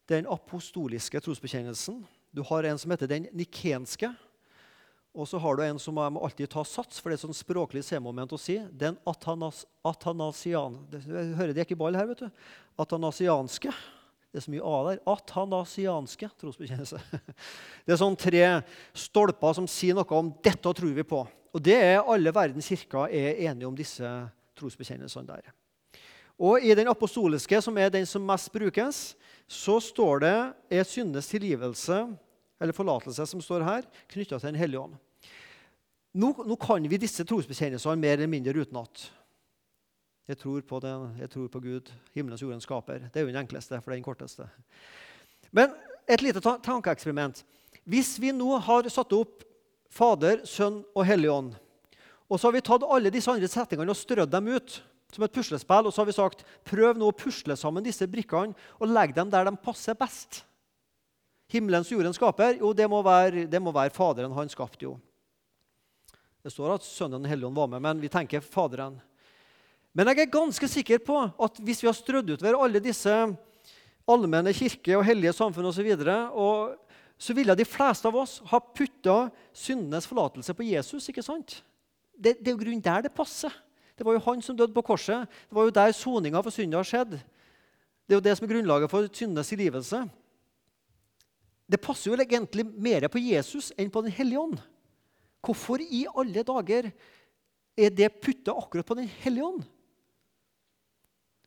Den 0.10 0.30
apostoliske 0.32 1.20
trosbekjennelsen. 1.22 2.02
Du 2.32 2.42
har 2.46 2.66
en 2.66 2.80
som 2.80 2.92
heter 2.94 3.10
den 3.10 3.28
nikenske. 3.36 4.12
Og 5.20 5.28
så 5.28 5.40
har 5.42 5.58
du 5.58 5.64
en 5.66 5.80
som 5.82 5.98
jeg 5.98 6.14
må 6.14 6.22
alltid 6.24 6.52
ta 6.54 6.62
sats, 6.68 7.00
for 7.02 7.10
det 7.10 7.18
er 7.18 7.24
sånn 7.24 7.36
språklig 7.36 7.82
C-moment 7.88 8.36
å 8.36 8.40
si. 8.40 8.60
Den 8.70 8.98
atanas, 9.10 9.64
atanasian... 9.86 10.78
Det, 10.92 11.02
hører 11.10 11.56
det 11.58 11.66
ikke 11.66 11.80
ball 11.80 11.98
her, 11.98 12.08
vet 12.12 12.28
du. 12.28 12.44
Atanasianske. 12.80 13.74
Det 14.30 14.40
er 14.40 14.46
så 14.46 14.54
mye 14.54 14.70
A 14.70 14.80
der. 14.86 15.02
Atanasianske 15.10 16.30
trosbekjennelse. 16.40 17.02
Det 17.86 17.96
er 17.96 18.00
sånn 18.00 18.18
tre 18.20 18.44
stolper 18.94 19.58
som 19.58 19.68
sier 19.70 19.98
noe 19.98 20.06
om 20.14 20.30
'dette 20.38 20.74
tror 20.78 20.94
vi 20.94 21.02
på'. 21.02 21.26
Og 21.50 21.64
det 21.66 21.80
er 21.82 22.06
alle 22.06 22.30
verdens 22.30 22.70
kirker 22.70 23.10
er 23.10 23.42
enige 23.50 23.66
om 23.66 23.74
disse 23.74 24.06
trosbekjennelsene 24.60 25.26
der. 25.26 25.50
Og 26.40 26.64
i 26.64 26.72
den 26.76 26.88
apostoliske, 26.88 27.60
som 27.62 27.78
er 27.78 27.92
den 27.92 28.06
som 28.08 28.24
mest 28.24 28.52
brukes, 28.54 29.14
så 29.50 29.76
står 29.84 30.24
det 30.24 30.36
er 30.72 30.88
syndenes 30.88 31.28
tilgivelse 31.28 32.00
eller 32.60 32.76
forlatelse 32.76 33.26
som 33.28 33.42
står 33.44 33.66
her, 33.68 33.88
knytta 34.12 34.40
til 34.40 34.48
Den 34.48 34.60
hellige 34.60 34.80
ånd. 34.80 34.96
Nå, 36.20 36.32
nå, 36.46 36.56
kan 36.56 36.84
vi 36.90 36.98
disse 36.98 37.24
trosbekjennelsene 37.28 38.00
mer 38.00 38.18
eller 38.18 38.32
mindre 38.32 38.56
utenat. 38.56 39.10
Jeg 40.30 40.38
tror 40.38 40.62
på, 40.62 40.80
jeg 41.20 41.30
tror 41.30 41.48
på 41.50 41.60
Gud, 41.60 41.92
himmelens 42.14 42.42
jordens 42.42 42.64
skaper. 42.64 43.10
Det 43.10 43.20
er 43.20 43.26
jo 43.26 43.32
den 43.32 43.42
enkleste, 43.42 43.80
for 43.82 43.92
det 43.92 43.98
er 43.98 44.02
den 44.02 44.08
korteste. 44.08 44.48
Men 45.52 45.74
et 46.10 46.22
lite 46.22 46.42
tankeeksperiment. 46.42 47.44
Hvis 47.84 48.16
vi 48.22 48.32
nå 48.32 48.58
har 48.62 48.90
satt 48.90 49.14
opp 49.18 49.44
Fader, 49.90 50.44
Sønn 50.46 50.84
og 50.94 51.06
Hellig 51.06 51.32
Ånd, 51.34 51.56
og 52.30 52.38
så 52.38 52.48
har 52.48 52.54
vi 52.54 52.66
tatt 52.66 52.86
alle 52.86 53.12
disse 53.14 53.32
andre 53.32 53.50
settingene 53.50 53.90
og 53.90 53.98
strødd 53.98 54.30
dem 54.30 54.52
ut 54.54 54.80
som 55.14 55.26
et 55.26 55.34
puslespill, 55.34 55.88
og 55.90 55.94
så 55.94 56.04
har 56.04 56.10
vi 56.10 56.18
sagt 56.18 56.46
prøv 56.68 56.98
nå 56.98 57.10
å 57.10 57.16
pusle 57.18 57.58
sammen 57.58 57.86
disse 57.86 58.08
brikkene 58.10 58.56
og 58.78 58.92
legg 58.92 59.16
dem 59.18 59.32
der 59.34 59.50
de 59.50 59.56
passer 59.64 59.98
best. 59.98 60.44
Himmelens 61.50 61.90
og 61.90 61.98
jordens 61.98 62.20
skaper, 62.20 62.60
jo, 62.62 62.74
det 62.78 62.86
må 62.90 63.02
være, 63.06 63.48
det 63.50 63.62
må 63.62 63.74
være 63.74 63.94
Faderen. 63.96 64.36
Han 64.36 64.52
skapte 64.52 64.86
jo. 64.86 64.98
Det 66.46 66.54
står 66.54 66.76
at 66.76 66.86
Sønnen 66.86 67.26
Helligånd 67.26 67.58
var 67.58 67.72
med, 67.72 67.82
men 67.82 68.04
vi 68.04 68.12
tenker 68.12 68.44
Faderen. 68.46 69.00
Men 69.98 70.12
jeg 70.12 70.28
er 70.28 70.36
ganske 70.36 70.70
sikker 70.70 71.02
på 71.02 71.18
at 71.26 71.58
hvis 71.66 71.82
vi 71.82 71.90
har 71.90 71.98
strødd 71.98 72.36
utover 72.36 72.60
alle 72.62 72.82
disse 72.84 73.16
allmenne 74.10 74.54
kirke 74.54 74.94
og 74.98 75.06
hellige 75.08 75.34
samfunn 75.38 75.66
osv., 75.70 75.82
så, 75.82 75.86
videre, 75.86 76.18
så 77.18 77.36
ville 77.38 77.58
de 77.58 77.66
fleste 77.68 78.10
av 78.10 78.20
oss 78.22 78.38
ha 78.52 78.62
putta 78.62 79.18
syndenes 79.50 80.08
forlatelse 80.10 80.54
på 80.54 80.70
Jesus. 80.70 81.10
ikke 81.10 81.26
sant? 81.26 81.60
Det, 82.14 82.38
det 82.38 82.52
er 82.52 82.56
jo 82.56 82.62
grunnen 82.62 82.86
der 82.86 83.08
det 83.08 83.16
passer. 83.16 83.54
Det 84.00 84.08
var 84.08 84.16
jo 84.16 84.24
han 84.24 84.40
som 84.40 84.56
døde 84.56 84.72
på 84.72 84.86
korset. 84.88 85.28
Det 85.28 85.58
var 85.58 85.68
jo 85.68 85.76
der 85.76 85.92
soninga 85.92 86.40
for 86.40 86.56
synda 86.56 86.80
skjedde. 86.88 87.20
Det 88.08 88.16
er 88.16 88.22
jo 88.22 88.24
det 88.24 88.36
som 88.38 88.46
er 88.48 88.52
grunnlaget 88.54 88.92
for 88.92 89.10
syndenes 89.12 89.52
tilgivelse. 89.52 90.00
Det 91.70 91.82
passer 91.84 92.08
jo 92.10 92.16
egentlig 92.16 92.64
mer 92.66 93.10
på 93.12 93.20
Jesus 93.20 93.74
enn 93.76 93.92
på 93.92 94.02
Den 94.06 94.16
hellige 94.16 94.40
ånd. 94.40 94.56
Hvorfor 95.44 95.84
i 95.84 96.06
alle 96.16 96.46
dager 96.48 96.90
er 97.76 97.92
det 97.92 98.10
putta 98.24 98.56
akkurat 98.56 98.88
på 98.88 98.98
Den 98.98 99.12
hellige 99.20 99.52
ånd? 99.52 99.68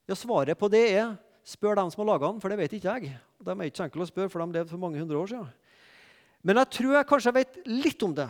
Ja, 0.05 0.15
Svaret 0.15 0.59
på 0.61 0.69
det 0.69 0.85
er 0.93 1.17
spør 1.49 1.81
dem 1.81 1.91
som 1.91 2.05
har 2.05 2.13
laga 2.13 2.29
den, 2.29 2.41
for 2.45 2.53
det 2.53 2.61
vet 2.61 2.77
ikke 2.77 2.99
jeg. 3.01 3.17
De 3.41 3.51
er 3.57 3.67
ikke 3.67 3.81
så 3.81 3.89
enkle 3.89 4.05
å 4.05 4.13
spørre, 4.13 4.31
for 4.31 4.45
de 4.45 4.61
levde 4.61 4.71
for 4.71 4.83
mange 4.83 5.01
hundre 5.01 5.19
år 5.19 5.33
siden. 5.33 5.51
Men 6.43 6.61
jeg 6.61 6.75
tror 6.77 6.97
jeg 6.99 7.09
kanskje 7.09 7.35
vet 7.39 7.59
litt 7.71 8.03
om 8.05 8.15
det. 8.15 8.29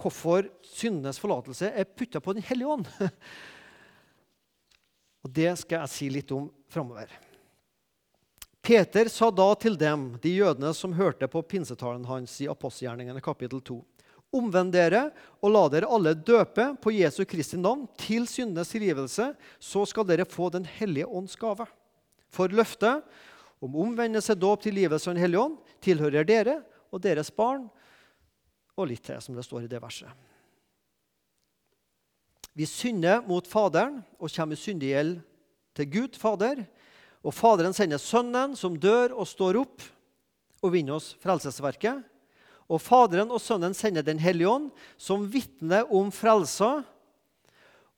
Hvorfor 0.00 0.48
syndenes 0.64 1.20
forlatelse 1.20 1.68
er 1.68 1.88
putta 1.88 2.20
på 2.20 2.32
Den 2.36 2.46
hellige 2.46 2.76
ånd. 2.76 2.86
Og 5.24 5.32
Det 5.36 5.52
skal 5.60 5.82
jeg 5.82 5.92
si 5.92 6.08
litt 6.12 6.30
om 6.32 6.48
framover. 6.72 7.10
Peter 8.60 9.08
sa 9.08 9.30
da 9.32 9.48
til 9.56 9.76
dem, 9.80 10.14
de 10.20 10.34
jødene 10.36 10.72
som 10.76 10.92
hørte 10.96 11.28
på 11.32 11.42
pinsetalen 11.48 12.04
hans 12.08 12.36
i 12.44 12.48
apostelgjerningene 12.48 13.22
kapittel 13.24 13.60
2.: 13.64 13.78
Omvend 14.36 14.72
dere 14.72 15.08
og 15.40 15.50
la 15.50 15.62
dere 15.72 15.88
alle 15.90 16.12
døpe 16.14 16.68
på 16.80 16.92
Jesu 16.94 17.24
Kristi 17.24 17.58
navn 17.58 17.86
til 17.98 18.28
syndenes 18.30 18.70
tilgivelse, 18.70 19.32
så 19.58 19.84
skal 19.88 20.06
dere 20.06 20.28
få 20.28 20.50
Den 20.52 20.64
hellige 20.64 21.08
ånds 21.08 21.36
gave. 21.36 21.66
For 22.30 22.48
løftet 22.48 23.02
om 23.60 23.76
omvendelse, 23.76 24.36
dåp, 24.38 24.62
tilgivelse 24.62 25.10
og 25.10 25.16
Den 25.16 25.24
hellige 25.24 25.40
ånd 25.40 25.56
tilhører 25.82 26.24
dere 26.24 26.60
og 26.92 27.02
deres 27.02 27.30
barn, 27.30 27.66
og 28.76 28.90
litt 28.90 29.04
til, 29.06 29.20
som 29.22 29.36
det 29.36 29.44
står 29.46 29.66
i 29.66 29.70
det 29.70 29.80
verset. 29.82 30.10
Vi 32.56 32.66
synder 32.66 33.22
mot 33.26 33.46
Faderen 33.46 34.00
og 34.18 34.30
kommer 34.34 34.58
i 34.58 34.60
syndig 34.60 34.90
gjeld 34.90 35.18
til 35.78 35.90
Gud 35.90 36.18
Fader. 36.18 36.64
Og 37.22 37.34
Faderen 37.36 37.74
sender 37.76 38.00
Sønnen, 38.02 38.56
som 38.58 38.78
dør 38.80 39.14
og 39.14 39.28
står 39.28 39.60
opp 39.60 39.84
og 40.60 40.72
vinner 40.74 40.98
oss 40.98 41.12
frelsesverket. 41.22 42.02
Og 42.70 42.82
Faderen 42.82 43.30
og 43.34 43.42
Sønnen 43.42 43.74
sender 43.74 44.02
Den 44.06 44.18
hellige 44.22 44.50
ånd, 44.50 44.70
som 44.96 45.26
vitner 45.30 45.88
om 45.92 46.10
frelsa, 46.14 46.80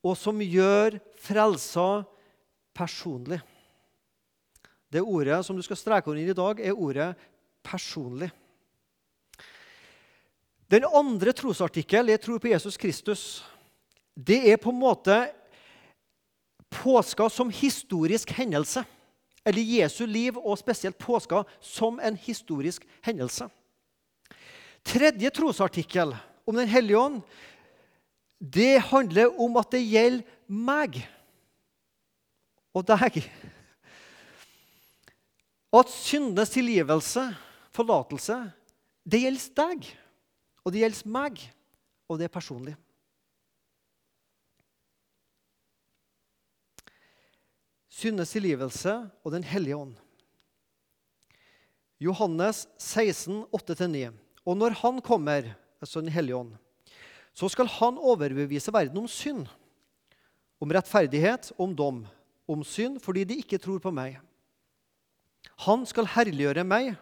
og 0.02 0.17
som 0.19 0.41
gjør 0.43 0.99
frelsa 1.23 2.05
personlig. 2.75 3.38
Det 4.93 5.00
ordet 5.00 5.38
som 5.47 5.57
du 5.57 5.62
skal 5.64 5.79
streke 5.79 6.11
under 6.11 6.29
i 6.29 6.37
dag, 6.37 6.61
er 6.61 6.76
ordet 6.76 7.14
'personlig'. 7.64 8.42
Den 10.73 10.85
andre 10.88 11.33
trosartikkel, 11.33 12.09
'Jeg 12.09 12.21
tror 12.21 12.38
på 12.38 12.49
Jesus 12.49 12.76
Kristus', 12.76 13.43
det 14.17 14.52
er 14.52 14.57
på 14.57 14.71
en 14.71 14.81
måte 14.81 15.33
påska 16.71 17.29
som 17.29 17.50
historisk 17.50 18.31
hendelse 18.31 18.85
eller 19.45 19.62
Jesu 19.62 20.07
liv 20.07 20.38
og 20.38 20.59
spesielt 20.59 20.99
påska 20.99 21.43
som 21.61 22.00
en 22.00 22.17
historisk 22.17 22.87
hendelse. 23.05 23.49
Tredje 24.85 25.31
trosartikkel 25.31 26.17
om 26.47 26.57
Den 26.57 26.69
hellige 26.69 26.99
ånd 26.99 27.23
det 28.41 28.81
handler 28.81 29.41
om 29.41 29.57
at 29.57 29.71
det 29.71 29.85
gjelder 29.87 30.25
meg 30.49 31.09
og 32.75 32.87
deg. 32.87 33.23
At 35.73 35.88
syndenes 35.88 36.50
tilgivelse, 36.50 37.37
forlatelse, 37.73 38.52
det 39.07 39.21
gjelder 39.23 39.55
deg, 39.55 39.93
og 40.62 40.73
det 40.73 40.83
gjelder 40.83 41.12
meg, 41.12 41.42
og 42.09 42.19
det 42.19 42.28
er 42.28 42.35
personlig. 42.35 42.76
syndes 48.02 48.33
tilgivelse 48.35 48.95
og 49.23 49.35
Den 49.35 49.45
hellige 49.47 49.76
ånd. 49.78 49.95
Johannes 52.02 52.66
16, 52.78 53.45
8-9. 53.54 54.11
Og 54.42 54.57
når 54.59 54.78
Han 54.83 55.00
kommer, 55.00 55.54
altså 55.81 56.00
Den 56.00 56.11
hellige 56.11 56.37
ånd, 56.37 56.52
så 57.35 57.49
skal 57.49 57.66
Han 57.66 57.99
overbevise 57.99 58.73
verden 58.73 58.99
om 58.99 59.09
synd, 59.09 59.47
om 60.61 60.71
rettferdighet, 60.71 61.52
om 61.59 61.75
dom, 61.75 62.07
om 62.49 62.64
synd 62.64 63.00
fordi 63.00 63.25
de 63.25 63.38
ikke 63.38 63.59
tror 63.59 63.78
på 63.78 63.90
meg. 63.90 64.19
Han 65.66 65.87
skal 65.87 66.07
herliggjøre 66.07 66.64
meg, 66.64 66.95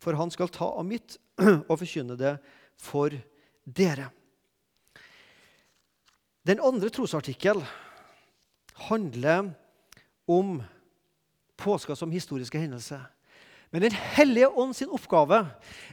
for 0.00 0.16
han 0.16 0.30
skal 0.30 0.48
ta 0.48 0.64
av 0.64 0.86
mitt 0.86 1.18
og 1.68 1.76
forkynne 1.78 2.16
det 2.16 2.38
for 2.80 3.14
dere. 3.64 4.08
Den 6.46 6.60
andre 6.64 6.88
trosartikkel 6.90 7.60
handler 8.88 9.52
om 10.30 10.62
påska 11.60 11.96
som 11.96 12.10
historiske 12.10 12.58
hendelse. 12.58 13.00
Men 13.70 13.82
Den 13.82 13.92
hellige 13.92 14.48
ånd 14.48 14.74
sin 14.76 14.90
oppgave 14.90 15.44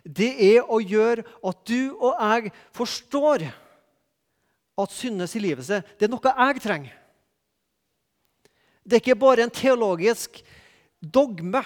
det 0.04 0.32
er 0.56 0.64
å 0.66 0.80
gjøre 0.82 1.26
at 1.46 1.66
du 1.68 1.94
og 1.94 2.16
jeg 2.16 2.54
forstår 2.74 3.46
at 4.78 4.94
syndenes 4.94 5.36
tilgivelse 5.36 5.82
det 5.98 6.08
er 6.08 6.14
noe 6.14 6.34
jeg 6.34 6.64
trenger. 6.64 6.96
Det 8.88 8.98
er 8.98 9.04
ikke 9.04 9.20
bare 9.20 9.44
en 9.44 9.52
teologisk 9.52 10.40
dogme. 11.02 11.62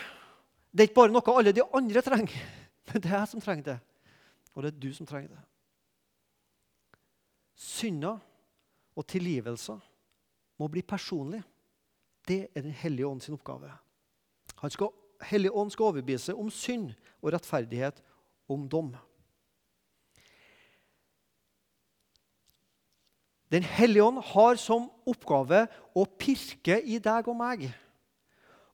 Det 0.74 0.84
er 0.84 0.90
ikke 0.90 1.00
bare 1.04 1.14
noe 1.14 1.38
alle 1.38 1.54
de 1.54 1.64
andre 1.64 2.02
trenger. 2.04 2.36
Men 2.90 3.04
det 3.04 3.12
er 3.12 3.20
jeg 3.20 3.32
som 3.32 3.44
trenger 3.44 3.68
det, 3.68 3.78
og 4.54 4.64
det 4.64 4.72
er 4.72 4.80
du 4.84 4.90
som 4.94 5.08
trenger 5.08 5.32
det. 5.36 5.42
Synder 7.56 8.20
og 8.96 9.08
tilgivelse 9.08 9.78
må 10.60 10.68
bli 10.68 10.82
personlig. 10.82 11.42
Det 12.28 12.48
er 12.56 12.62
Den 12.62 12.72
hellige 12.72 13.08
ånd 13.08 13.22
sin 13.22 13.34
oppgave. 13.34 13.72
Skal, 14.70 14.90
hellige 15.22 15.52
ånd 15.52 15.72
skal 15.72 15.86
overbevise 15.86 16.36
om 16.36 16.50
synd 16.50 16.92
og 17.22 17.34
rettferdighet, 17.34 18.04
om 18.50 18.68
dom. 18.70 18.92
Den 23.52 23.64
hellige 23.64 24.04
ånd 24.04 24.22
har 24.24 24.56
som 24.56 24.90
oppgave 25.06 25.66
å 25.98 26.06
pirke 26.06 26.78
i 26.82 27.00
deg 27.04 27.28
og 27.28 27.36
meg. 27.36 27.66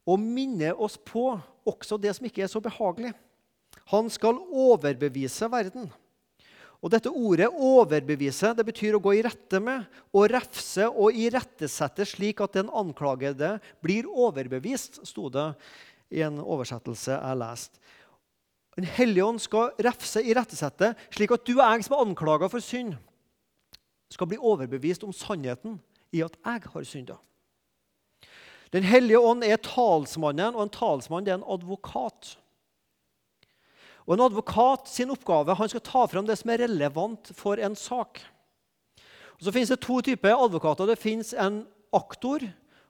Og 0.08 0.20
minne 0.22 0.74
oss 0.76 0.98
på 0.98 1.32
også 1.68 1.98
det 1.98 2.14
som 2.16 2.28
ikke 2.28 2.44
er 2.46 2.52
så 2.52 2.62
behagelig. 2.64 3.14
Han 3.94 4.12
skal 4.12 4.40
overbevise 4.52 5.50
verden. 5.52 5.88
Og 6.78 6.92
dette 6.94 7.10
ordet 7.10 7.48
'overbevise' 7.50 8.54
det 8.56 8.66
betyr 8.68 8.96
å 8.96 9.02
gå 9.02 9.16
i 9.18 9.24
rette 9.26 9.60
med, 9.60 9.88
å 10.14 10.28
refse 10.30 10.86
og 10.86 11.16
irettesette 11.16 12.06
slik 12.06 12.42
at 12.42 12.54
den 12.54 12.70
anklagede 12.70 13.58
blir 13.82 14.06
overbevist, 14.06 15.02
sto 15.08 15.30
det 15.30 15.56
i 16.14 16.22
en 16.22 16.38
oversettelse 16.40 17.18
jeg 17.18 17.40
leste. 17.42 17.80
Den 18.78 18.86
hellige 18.86 19.26
ånd 19.26 19.42
skal 19.42 19.72
refse, 19.82 20.22
irettesette, 20.22 20.94
slik 21.10 21.34
at 21.34 21.46
du 21.48 21.56
og 21.58 21.64
jeg 21.66 21.88
som 21.88 21.96
er 21.98 22.04
anklaga 22.06 22.50
for 22.52 22.62
synd, 22.62 22.94
skal 24.14 24.30
bli 24.30 24.38
overbevist 24.38 25.04
om 25.04 25.16
sannheten 25.16 25.80
i 26.14 26.22
at 26.22 26.38
jeg 26.46 26.70
har 26.74 26.86
synda. 26.86 27.18
Den 28.72 28.84
hellige 28.84 29.20
ånd 29.20 29.44
er 29.48 29.58
talsmannen, 29.64 30.54
og 30.54 30.68
en 30.68 30.74
talsmann 30.76 31.28
er 31.28 31.40
en 31.40 31.48
advokat. 31.48 32.36
Og 34.08 34.16
En 34.16 34.24
advokat 34.24 34.88
sin 34.88 35.12
oppgave 35.12 35.56
han 35.60 35.70
skal 35.70 35.84
ta 35.84 36.06
fram 36.08 36.28
det 36.28 36.38
som 36.40 36.52
er 36.54 36.64
relevant 36.64 37.32
for 37.36 37.60
en 37.60 37.76
sak. 37.76 38.22
Og 39.38 39.44
så 39.46 39.54
finnes 39.54 39.70
det 39.70 39.82
to 39.84 40.00
typer 40.02 40.34
advokater. 40.34 40.88
Det 40.88 41.00
finnes 41.02 41.34
en 41.36 41.66
aktor 41.94 42.46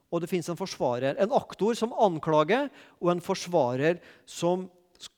og 0.08 0.22
det 0.22 0.30
finnes 0.30 0.48
en 0.48 0.58
forsvarer. 0.58 1.18
En 1.20 1.34
aktor 1.36 1.76
som 1.76 1.92
anklager, 2.00 2.70
og 3.00 3.12
en 3.12 3.24
forsvarer 3.24 4.00
som 4.28 4.66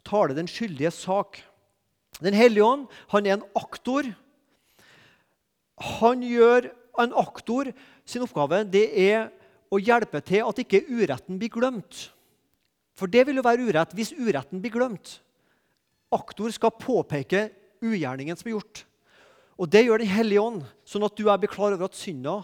taler 0.07 0.35
den 0.37 0.51
skyldige 0.51 0.91
sak. 0.95 1.39
Den 2.21 2.35
hellige 2.37 2.67
ånd 2.67 2.89
han 3.13 3.27
er 3.27 3.39
en 3.39 3.49
aktor. 3.59 4.11
Han 6.01 6.27
gjør 6.27 6.75
En 7.01 7.15
aktor 7.17 7.71
sin 8.05 8.25
oppgave 8.27 8.59
det 8.69 8.83
er 8.99 9.31
å 9.73 9.79
hjelpe 9.81 10.19
til 10.27 10.43
at 10.45 10.59
ikke 10.61 10.83
uretten 10.91 11.39
blir 11.41 11.49
glemt. 11.55 12.11
For 12.99 13.09
det 13.09 13.23
vil 13.25 13.39
jo 13.39 13.45
være 13.47 13.65
urett 13.71 13.95
hvis 13.97 14.11
uretten 14.19 14.61
blir 14.61 14.75
glemt. 14.75 15.15
Aktor 16.11 16.51
skal 16.51 16.75
påpeke 16.75 17.49
ugjerningen 17.83 18.37
som 18.37 18.49
er 18.49 18.57
gjort. 18.57 18.85
Og 19.61 19.69
Det 19.71 19.85
gjør 19.85 19.99
Den 19.99 20.09
hellige 20.09 20.41
ånd, 20.41 20.65
sånn 20.85 21.05
at 21.05 21.17
du 21.17 21.29
er 21.29 21.47
klar 21.47 21.73
over 21.73 21.85
at 21.85 21.95
synda 21.95 22.43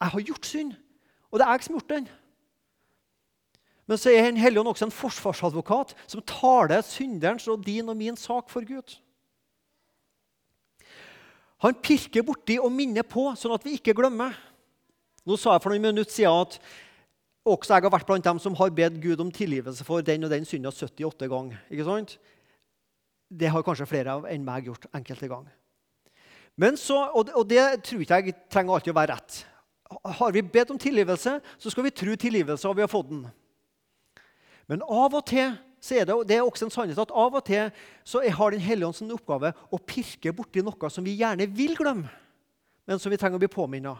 Jeg 0.00 0.10
har 0.14 0.20
gjort 0.20 0.46
synd, 0.46 0.74
og 1.30 1.38
det 1.38 1.46
er 1.46 1.52
jeg 1.52 1.64
som 1.64 1.74
har 1.74 1.80
gjort 1.80 1.94
den. 1.96 2.08
Men 3.86 3.98
så 3.98 4.10
er 4.10 4.30
Den 4.30 4.36
hellige 4.40 4.60
ånd 4.60 4.70
også 4.70 4.86
en 4.86 4.94
forsvarsadvokat 4.94 5.94
som 6.06 6.22
taler 6.22 6.82
synderens 6.82 7.48
og 7.48 7.64
din 7.66 7.88
og 7.88 7.96
min 7.96 8.16
sak 8.16 8.48
for 8.48 8.64
Gud. 8.64 8.96
Han 11.60 11.74
pirker 11.74 12.22
borti 12.24 12.56
og 12.58 12.72
minner 12.72 13.04
på, 13.04 13.34
sånn 13.36 13.52
at 13.52 13.64
vi 13.66 13.74
ikke 13.76 13.92
glemmer. 13.98 14.32
Nå 15.28 15.36
sa 15.36 15.52
jeg 15.52 15.62
for 15.64 15.74
noen 15.74 15.90
minutter 15.90 16.08
siden 16.08 16.46
at 16.46 16.56
også 17.44 17.74
jeg 17.74 17.84
har 17.84 17.92
vært 17.92 18.06
blant 18.08 18.24
dem 18.24 18.38
som 18.40 18.54
har 18.56 18.72
bedt 18.72 19.00
Gud 19.02 19.20
om 19.20 19.32
tilgivelse 19.32 19.84
for 19.84 20.04
den 20.04 20.24
og 20.24 20.32
den 20.32 20.46
synda 20.48 20.72
78 20.72 21.28
ganger. 21.28 21.58
Ikke 21.68 21.84
sant? 21.84 22.16
Det 23.30 23.50
har 23.50 23.62
kanskje 23.62 23.86
flere 23.86 24.16
enn 24.32 24.44
meg 24.44 24.66
gjort 24.66 24.88
enkelte 24.96 25.30
ganger. 25.30 25.54
Og, 26.60 27.30
og 27.30 27.44
det 27.48 27.62
tror 27.86 28.02
ikke 28.02 28.18
jeg 28.20 28.36
trenger 28.50 28.74
alltid 28.74 28.92
å 28.92 28.98
være 28.98 29.14
rett. 29.14 29.38
Har 30.18 30.34
vi 30.34 30.42
bedt 30.42 30.72
om 30.74 30.78
tilgivelse, 30.78 31.38
så 31.58 31.72
skal 31.72 31.86
vi 31.86 31.94
tro 31.94 32.14
tilgivelse, 32.14 32.68
og 32.68 32.76
vi 32.76 32.84
har 32.84 32.90
fått 32.90 33.08
den. 33.10 33.24
Men 34.70 34.84
av 34.86 35.14
og 35.14 35.24
til 35.26 35.54
så 35.80 35.96
er 35.96 36.04
det, 36.06 36.16
det 36.28 36.36
er 36.36 36.44
også 36.44 36.66
en 36.66 36.74
sannhet 36.74 37.00
at 37.00 37.14
av 37.16 37.38
og 37.38 37.44
til 37.46 37.70
så 38.04 38.20
har 38.20 38.52
Den 38.52 38.60
hellige 38.60 38.86
ånd 38.86 38.98
som 38.98 39.10
oppgave 39.14 39.54
å 39.72 39.80
pirke 39.80 40.34
borti 40.36 40.60
noe 40.62 40.90
som 40.92 41.06
vi 41.06 41.16
gjerne 41.16 41.48
vil 41.48 41.72
glemme, 41.78 42.10
men 42.84 43.00
som 43.00 43.10
vi 43.10 43.16
trenger 43.16 43.40
å 43.40 43.42
bli 43.42 43.50
påminnet. 43.50 43.96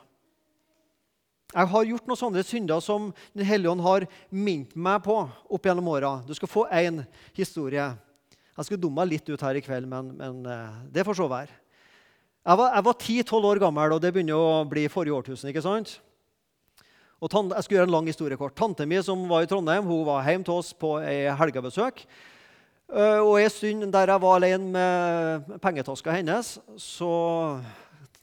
Jeg 1.50 1.66
har 1.72 1.88
gjort 1.88 2.06
noen 2.06 2.20
sånne 2.20 2.44
synder 2.46 2.82
som 2.84 3.08
Den 3.34 3.48
hellige 3.48 3.72
ånd 3.72 3.82
har 3.82 4.06
minnet 4.30 4.76
meg 4.76 5.00
på 5.02 5.16
opp 5.26 5.66
gjennom 5.66 5.88
åra. 5.90 6.20
Du 6.22 6.34
skal 6.36 6.50
få 6.50 6.68
én 6.68 7.02
historie. 7.34 7.88
Jeg 8.60 8.68
skulle 8.68 8.82
dumme 8.82 9.06
litt 9.08 9.24
ut 9.24 9.40
her 9.40 9.56
i 9.56 9.62
kveld, 9.64 9.86
men, 9.88 10.10
men 10.18 10.40
eh, 10.44 10.80
det 10.92 11.06
får 11.08 11.16
så 11.16 11.26
være. 11.32 11.54
Jeg 12.44 12.84
var 12.84 12.96
ti-tolv 13.00 13.46
år 13.48 13.60
gammel, 13.62 13.94
og 13.96 14.02
det 14.04 14.10
begynner 14.12 14.36
å 14.36 14.66
bli 14.68 14.82
forrige 14.92 15.16
årtusen. 15.16 15.48
ikke 15.48 15.62
sant? 15.64 15.94
Og 17.24 17.32
tante, 17.32 17.56
jeg 17.56 17.64
skulle 17.64 17.80
gjøre 17.80 17.88
en 17.88 17.94
lang 17.94 18.10
historie 18.10 18.36
kort. 18.36 18.58
Tante 18.60 18.84
mi 18.84 19.00
som 19.04 19.24
var 19.32 19.46
i 19.46 19.48
Trondheim, 19.48 19.88
hun 19.88 20.04
var 20.04 20.28
hjemme 20.28 20.44
til 20.44 20.60
oss 20.60 20.74
på 20.76 20.92
ei 21.00 21.32
helgebesøk. 21.40 22.04
Eh, 22.92 23.18
og 23.24 23.40
En 23.40 23.56
stund 23.56 23.88
der 23.96 24.12
jeg 24.12 24.24
var 24.28 24.36
alene 24.36 24.72
med 24.76 25.60
pengetaska 25.64 26.20
hennes, 26.20 26.58
så 26.76 27.12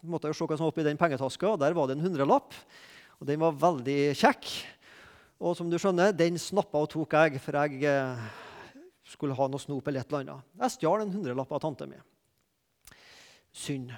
måtte 0.06 0.30
jeg 0.30 0.38
se 0.38 0.46
hva 0.46 0.58
som 0.58 0.68
var 0.70 0.74
oppi 0.76 0.86
den 0.86 1.02
pengetaska. 1.02 1.56
og 1.56 1.62
Der 1.66 1.74
var 1.74 1.90
det 1.90 1.98
en 1.98 2.06
hundrelapp. 2.06 2.54
Og 3.18 3.26
Den 3.26 3.42
var 3.42 3.58
veldig 3.58 4.14
kjekk. 4.14 4.52
Og 5.42 5.58
som 5.58 5.70
du 5.70 5.82
skjønner, 5.82 6.14
den 6.14 6.38
snappa 6.38 6.86
og 6.86 6.94
tok 6.94 7.14
jeg, 7.26 7.42
for 7.42 7.58
jeg 7.58 7.90
eh, 7.90 8.46
skulle 9.08 9.38
ha 9.38 9.48
noe 9.48 9.62
snop 9.62 9.88
eller 9.88 10.04
et 10.04 10.12
eller 10.12 10.26
annet. 10.26 10.52
Jeg 10.63 10.76
stjal 10.76 11.04
en 11.04 11.13
hundrelapp 11.13 11.52
av 11.56 11.63
tante 11.63 11.88
mi. 11.89 12.00
Synd. 13.56 13.93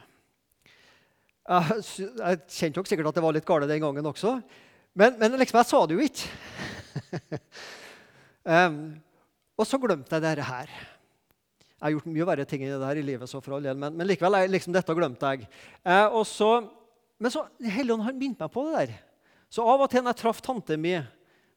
Jeg, 1.49 1.83
jeg 2.19 2.41
kjente 2.53 2.77
nok 2.77 2.89
sikkert 2.89 3.09
at 3.09 3.17
det 3.17 3.25
var 3.25 3.33
litt 3.35 3.47
gale 3.47 3.69
den 3.69 3.81
gangen 3.81 4.05
også, 4.05 4.35
men, 4.99 5.15
men 5.17 5.37
liksom, 5.39 5.57
jeg 5.61 5.69
sa 5.69 5.79
det 5.89 5.97
jo 5.97 6.05
ikke. 6.05 7.39
um, 8.53 8.79
og 9.57 9.67
så 9.67 9.79
glemte 9.81 10.17
jeg 10.17 10.25
dette 10.25 10.45
her. 10.45 10.71
Jeg 11.79 11.85
har 11.85 11.93
gjort 11.95 12.09
mye 12.11 12.27
verre 12.27 12.45
ting 12.49 12.65
enn 12.65 12.73
det 12.75 12.81
der 12.83 13.01
i 13.01 13.05
livet, 13.07 13.31
så 13.31 13.41
for 13.41 13.55
all 13.57 13.65
del, 13.65 13.77
men, 13.79 13.95
men 13.95 14.09
likevel 14.09 14.37
liksom, 14.51 14.75
dette 14.75 14.95
glemte 14.97 15.33
jeg. 15.33 15.49
Uh, 15.87 16.19
så, 16.27 16.51
men 17.17 17.33
så 17.33 17.47
Helligånd 17.63 18.05
har 18.05 18.17
minnet 18.17 18.43
meg 18.43 18.51
på 18.53 18.65
det 18.67 18.75
der. 18.75 18.97
Så 19.49 19.65
av 19.65 19.81
og 19.81 19.89
til 19.89 20.03
når 20.03 20.13
jeg 20.13 20.21
traff 20.21 20.43
tante 20.45 20.77
mi 20.77 20.99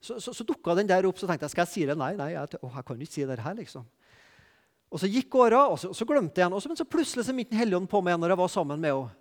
så, 0.02 0.18
så, 0.18 0.34
så 0.34 0.44
dukka 0.46 0.74
den 0.74 0.88
der 0.90 1.06
opp. 1.06 1.18
Så 1.20 1.28
tenkte 1.30 1.46
jeg 1.46 1.54
skal 1.54 1.62
jeg 1.62 1.72
si 1.72 1.84
det? 1.86 1.96
Nei, 1.98 2.12
nei, 2.18 2.32
jeg, 2.34 2.58
å, 2.58 2.70
jeg 2.74 2.86
kan 2.88 3.02
ikke 3.04 3.14
si 3.14 3.26
det 3.28 3.38
her. 3.38 3.58
liksom. 3.58 3.86
Og 4.92 5.00
Så 5.00 5.08
gikk 5.08 5.34
åra, 5.40 5.64
og, 5.70 5.78
og, 5.88 5.96
så 5.96 6.06
glemte 6.08 6.42
jeg 6.42 6.48
henne. 6.48 6.62
Men 6.68 6.80
så 6.80 6.88
plutselig 6.88 7.24
så 7.28 7.34
minnet 7.36 7.56
Helligånden 7.56 7.90
på 7.90 8.02
meg 8.04 8.18
når 8.20 8.34
jeg 8.34 8.42
var 8.42 8.50
sammen 8.52 8.82
med 8.82 8.90
henne. 8.92 9.18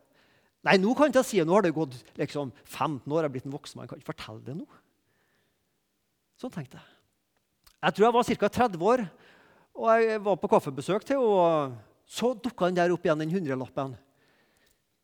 Nei, 0.67 0.75
nå 0.77 0.93
kan 0.93 1.09
jeg 1.09 1.15
ikke 1.15 1.25
si 1.25 1.39
det. 1.39 1.47
Nå 1.49 1.55
har 1.57 1.65
det 1.65 1.73
gått 1.73 1.95
liksom, 2.21 2.51
15 2.65 3.05
år, 3.09 3.23
jeg 3.23 3.29
er 3.29 3.35
blitt 3.35 3.47
en 3.49 3.53
voksen 3.55 3.79
mann. 3.79 3.89
Kan 3.89 4.01
ikke 4.01 4.11
fortelle 4.11 4.43
det 4.45 4.57
nå. 4.57 4.67
Sånn 6.41 6.53
tenkte 6.53 6.77
jeg. 6.77 6.89
Jeg 7.81 7.97
tror 7.97 8.07
jeg 8.07 8.15
var 8.17 8.27
ca. 8.29 8.49
30 8.57 8.85
år, 8.91 9.03
og 9.81 9.87
jeg 10.03 10.21
var 10.21 10.37
på 10.37 10.49
kaffebesøk 10.51 11.05
til 11.07 11.21
henne. 11.21 11.79
Så 12.11 12.33
dukka 12.35 12.67
den 12.67 12.77
der 12.77 12.91
opp 12.93 13.05
igjen, 13.07 13.21
den 13.23 13.31
hundrelappen. 13.31 13.93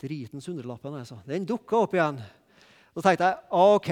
Dritens 0.02 0.50
hundrelappen, 0.50 0.98
altså. 1.00 1.22
Den 1.26 1.46
dukka 1.48 1.86
opp 1.86 1.96
igjen. 1.96 2.20
Så 2.98 3.04
tenkte 3.06 3.28
jeg 3.30 3.38
ok, 3.54 3.90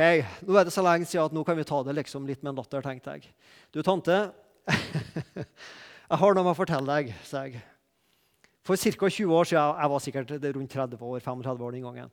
nå 0.50 0.56
er 0.58 0.65
det 0.65 0.72
så 0.74 0.82
lenge 0.82 1.06
siden 1.06 1.28
at 1.28 1.34
nå 1.38 1.44
kan 1.46 1.54
vi 1.54 1.63
ta 1.70 1.78
det 1.86 1.94
liksom 1.94 2.24
litt 2.26 2.39
med 2.41 2.56
en 2.56 2.58
latter. 2.58 2.82
tenkte 2.82 3.12
jeg. 3.13 3.28
Du, 3.70 3.84
tante, 3.86 4.15
jeg 5.38 6.18
har 6.22 6.34
noe 6.34 6.50
å 6.50 6.58
fortelle 6.58 6.89
deg, 6.89 7.12
sa 7.22 7.44
jeg. 7.46 7.60
For 8.65 8.74
ca. 8.74 9.10
20 9.13 9.30
år 9.30 9.46
siden 9.46 9.76
Jeg 9.78 9.91
var 9.91 10.02
sikkert 10.02 10.32
rundt 10.56 10.72
30 10.74 10.98
år, 11.06 11.20
35 11.22 11.62
år 11.68 11.76
den 11.76 11.84
gangen. 11.86 12.10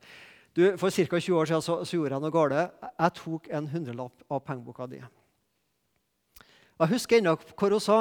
Du, 0.53 0.67
for 0.77 0.93
ca. 0.93 1.17
20 1.17 1.39
år 1.39 1.49
siden 1.49 1.65
så, 1.65 1.79
så, 1.81 1.97
gjorde 1.97 2.13
jeg 2.13 2.25
noe 2.27 2.35
galt. 2.35 2.75
Jeg 2.85 3.15
tok 3.17 3.49
en 3.49 3.71
hundrelapp 3.73 4.27
av 4.29 4.43
pengeboka 4.45 4.89
di. 4.91 5.01
Jeg 6.77 6.91
husker 6.91 7.23
ennå 7.23 7.39
hvor 7.55 7.73
hun 7.73 7.81
sa. 7.81 7.97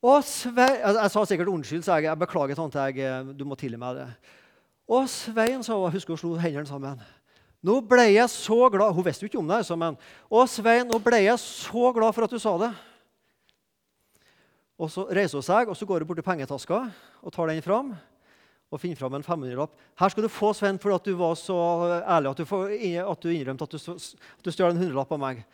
Å, 0.00 0.14
Svein, 0.24 0.78
jeg, 0.78 0.96
jeg, 1.02 1.12
sa 1.12 1.26
sikkert 1.28 1.52
unnskyld, 1.52 1.84
sa 1.84 2.00
jeg. 2.00 2.08
Jeg 2.08 2.22
beklager, 2.24 2.56
tante. 2.56 2.88
Jeg, 2.96 3.36
du 3.36 3.44
må 3.44 3.60
tilgi 3.60 3.76
meg 3.76 4.00
det. 4.00 4.08
Å, 4.88 5.02
Svein, 5.04 5.60
sa 5.60 5.76
hun. 5.76 5.84
Jeg 5.90 5.98
husker 5.98 6.16
hun 6.16 6.22
slo 6.22 6.32
hendene 6.40 6.72
sammen. 6.72 7.04
Nå 7.64 7.78
ble 7.88 8.10
jeg 8.12 8.28
så 8.28 8.66
glad 8.72 8.92
Hun 8.92 9.06
visste 9.06 9.24
jo 9.24 9.30
ikke 9.30 9.40
om 9.40 9.48
det, 9.48 9.62
altså, 9.62 9.76
men 9.80 9.96
Å, 10.28 10.42
Svein, 10.50 10.88
nå 10.88 10.98
ble 11.02 11.22
jeg 11.24 11.40
så 11.40 11.92
glad 11.96 12.16
for 12.16 12.26
at 12.26 12.34
du 12.34 12.40
sa 12.42 12.56
det. 12.60 12.72
Og 14.76 14.90
Så 14.92 15.06
reiser 15.08 15.38
hun 15.38 15.46
seg 15.46 15.70
og 15.70 15.78
så 15.78 15.88
går 15.88 16.02
hun 16.02 16.10
bort 16.10 16.20
til 16.20 16.26
pengetaska 16.26 16.82
og 17.24 17.32
tar 17.32 17.48
den 17.48 17.64
fram. 17.64 17.94
Og 18.72 18.80
finner 18.82 18.98
fram 18.98 19.14
en 19.14 19.22
500-lapp. 19.22 19.70
Her 20.00 20.10
skal 20.10 20.24
du 20.26 20.32
få, 20.32 20.50
Svein, 20.56 20.80
fordi 20.82 20.96
at 20.96 21.06
du 21.06 21.14
var 21.20 21.36
så 21.38 21.56
ærlig 22.00 22.32
at 22.32 22.40
du, 22.40 22.54
at 23.04 23.22
du 23.22 23.28
innrømte 23.30 23.68
at 23.68 23.76
du, 23.76 23.92
at 23.94 24.42
du 24.42 24.50
stjal 24.50 24.74
en 24.74 24.80
hundrelapp 24.80 25.12
av 25.14 25.20
meg. 25.22 25.44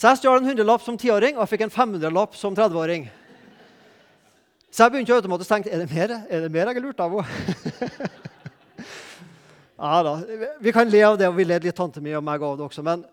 Så 0.00 0.08
jeg 0.08 0.22
stjal 0.22 0.40
en 0.40 0.48
hundrelapp 0.48 0.86
som 0.86 0.96
tiåring 0.96 1.36
og 1.36 1.44
jeg 1.44 1.52
fikk 1.52 1.66
en 1.66 1.74
500-lapp 1.74 2.38
som 2.40 2.56
30-åring. 2.56 3.10
Så 4.70 4.86
jeg 4.86 4.94
begynte 4.94 5.18
automatisk 5.18 5.50
å 5.50 5.54
tenke 5.58 5.74
er 5.74 5.84
det 5.84 5.90
mer, 5.92 6.16
er 6.24 6.46
det 6.46 6.50
mer 6.54 6.70
jeg 6.70 6.78
har 6.78 6.86
lurt 6.86 7.04
av 7.04 7.20
henne. 7.20 8.10
Ja 9.80 10.02
da, 10.04 10.14
Vi 10.60 10.72
kan 10.76 10.90
le 10.90 11.00
av 11.06 11.16
det, 11.16 11.28
og 11.30 11.38
vi 11.38 11.46
led 11.46 11.64
litt 11.64 11.76
tante 11.76 12.02
mi 12.04 12.12
og 12.12 12.24
meg 12.24 12.42
av 12.44 12.58
det 12.58 12.66
også. 12.66 12.82
Men 12.84 13.04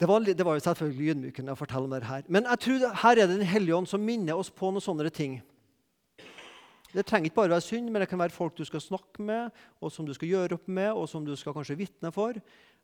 det 0.00 0.08
var, 0.08 0.24
det 0.24 0.44
var 0.44 0.56
jo 0.56 0.64
selvfølgelig 0.64 1.14
ydmykende 1.14 1.54
å 1.54 1.56
fortelle 1.56 1.88
om 1.88 1.94
det 1.94 2.04
her. 2.04 2.26
Men 2.28 2.48
jeg 2.50 2.60
tror 2.64 2.84
her 3.02 3.16
er 3.16 3.28
det 3.28 3.38
Den 3.38 3.48
hellige 3.48 3.76
ånd 3.76 3.88
som 3.88 4.04
minner 4.04 4.36
oss 4.36 4.52
på 4.52 4.68
noen 4.68 4.84
sånne 4.84 5.08
ting. 5.12 5.38
Det 6.92 7.04
trenger 7.06 7.30
ikke 7.30 7.38
bare 7.38 7.54
være 7.54 7.64
synd, 7.64 7.88
men 7.88 8.02
det 8.02 8.08
kan 8.10 8.20
være 8.20 8.34
folk 8.34 8.56
du 8.58 8.64
skal 8.66 8.82
snakke 8.82 9.22
med, 9.24 9.54
og 9.80 9.92
som 9.94 10.04
du 10.04 10.12
skal 10.12 10.28
gjøre 10.28 10.58
opp 10.58 10.66
med, 10.68 10.90
og 10.92 11.06
som 11.08 11.24
du 11.24 11.32
skal 11.38 11.54
kanskje 11.56 11.78
vitne 11.78 12.10
for. 12.12 12.36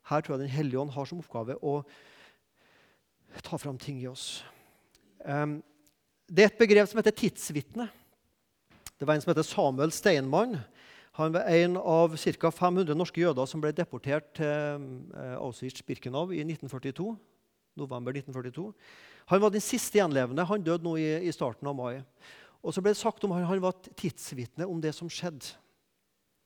Her 0.09 0.23
tror 0.23 0.37
jeg 0.37 0.47
Den 0.47 0.55
hellige 0.55 0.79
ånd 0.79 0.93
har 0.95 1.05
som 1.05 1.19
oppgave 1.21 1.57
å 1.61 1.81
ta 3.43 3.59
fram 3.61 3.77
ting 3.77 3.99
i 4.01 4.07
oss. 4.07 4.41
Um, 5.21 5.59
det 6.25 6.45
er 6.45 6.49
et 6.49 6.61
begrep 6.61 6.89
som 6.89 6.97
heter 6.97 7.13
tidsvitne. 7.13 7.89
Det 8.97 9.05
var 9.05 9.17
en 9.17 9.21
som 9.21 9.33
heter 9.33 9.45
Samuel 9.45 9.93
Steinmann 9.93 10.57
Han 11.17 11.33
var 11.33 11.47
en 11.49 11.77
av 11.81 12.13
ca. 12.13 12.49
500 12.53 12.93
norske 12.93 13.21
jøder 13.23 13.47
som 13.49 13.61
ble 13.61 13.71
deportert 13.73 14.35
til 14.37 14.83
eh, 15.17 15.37
Auschwitz-Birkenau 15.41 16.29
i 16.29 16.43
1942, 16.43 17.07
november 17.81 18.13
1942. 18.13 18.67
Han 19.33 19.41
var 19.41 19.53
den 19.53 19.63
siste 19.65 19.97
gjenlevende. 19.97 20.45
Han 20.45 20.61
døde 20.61 20.85
nå 20.85 20.93
i, 21.01 21.07
i 21.25 21.33
starten 21.33 21.69
av 21.69 21.73
mai. 21.77 22.03
Og 22.61 22.75
så 22.75 22.83
ble 22.85 22.93
det 22.93 23.01
sagt 23.01 23.25
om 23.25 23.33
han, 23.33 23.47
han 23.49 23.63
var 23.63 23.79
tidsvitne 23.97 24.69
om 24.69 24.77
det 24.83 24.93
som 24.93 25.09
skjedde. 25.09 25.55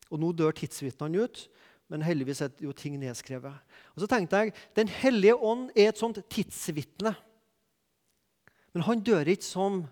Og 0.08 0.24
nå 0.24 0.32
dør 0.40 0.56
tidsvitnene 0.56 1.28
ut, 1.28 1.44
men 1.92 2.08
heldigvis 2.08 2.44
er 2.46 2.56
jo 2.64 2.72
ting 2.72 2.96
nedskrevet. 3.00 3.76
Og 3.92 4.04
så 4.04 4.08
tenkte 4.08 4.40
jeg, 4.40 4.56
Den 4.76 4.88
hellige 4.88 5.36
ånd 5.36 5.68
er 5.76 5.92
et 5.92 6.00
sånt 6.00 6.24
tidsvitne. 6.32 7.12
Men 8.72 8.88
han 8.88 9.04
dør 9.04 9.28
ikke 9.28 9.52
som 9.52 9.84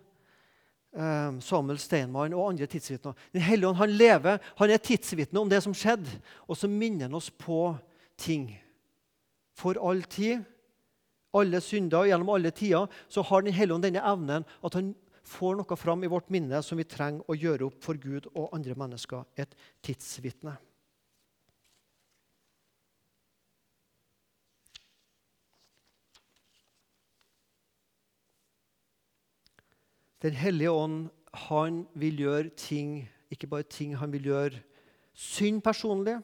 Samuel 0.89 1.77
Steinmann 1.77 2.33
og 2.33 2.47
andre 2.49 2.65
tidsvitner. 2.65 3.13
Den 3.35 3.43
hellige 3.45 3.69
ånd 3.69 3.77
han 3.77 3.91
lever, 3.93 4.39
han 4.57 4.71
er 4.73 4.81
tidsvitne 4.81 5.39
om 5.39 5.49
det 5.51 5.61
som 5.61 5.75
skjedde, 5.77 6.09
og 6.49 6.57
så 6.57 6.69
minner 6.71 7.05
han 7.05 7.17
oss 7.19 7.29
på 7.29 7.75
ting. 8.17 8.47
For 9.53 9.77
all 9.77 10.01
tid 10.09 10.41
alle 11.37 11.61
synder 11.61 12.07
gjennom 12.09 12.31
alle 12.33 12.51
tider, 12.51 12.87
så 13.07 13.21
har 13.21 13.41
Den 13.41 13.53
hellige 13.53 13.75
ånd 13.75 13.85
denne 13.85 14.01
evnen 14.01 14.45
at 14.65 14.73
han 14.73 14.95
får 15.23 15.59
noe 15.59 15.77
fram 15.77 16.03
i 16.03 16.09
vårt 16.09 16.29
minne 16.33 16.61
som 16.65 16.79
vi 16.79 16.87
trenger 16.89 17.21
å 17.29 17.37
gjøre 17.37 17.67
opp 17.67 17.83
for 17.85 17.99
Gud 18.01 18.31
og 18.33 18.49
andre 18.55 18.73
mennesker. 18.73 19.25
Et 19.37 19.53
tidsvitne. 19.85 20.57
Den 30.21 30.33
hellige 30.35 30.71
ånd 30.71 31.09
han 31.47 31.83
vil 31.95 32.19
gjøre 32.19 32.49
ting, 32.57 33.09
ikke 33.31 33.47
bare 33.47 33.63
ting, 33.63 33.95
han 33.97 34.11
vil 34.11 34.31
gjøre 34.31 34.61
synd 35.13 35.61
personlig. 35.61 36.17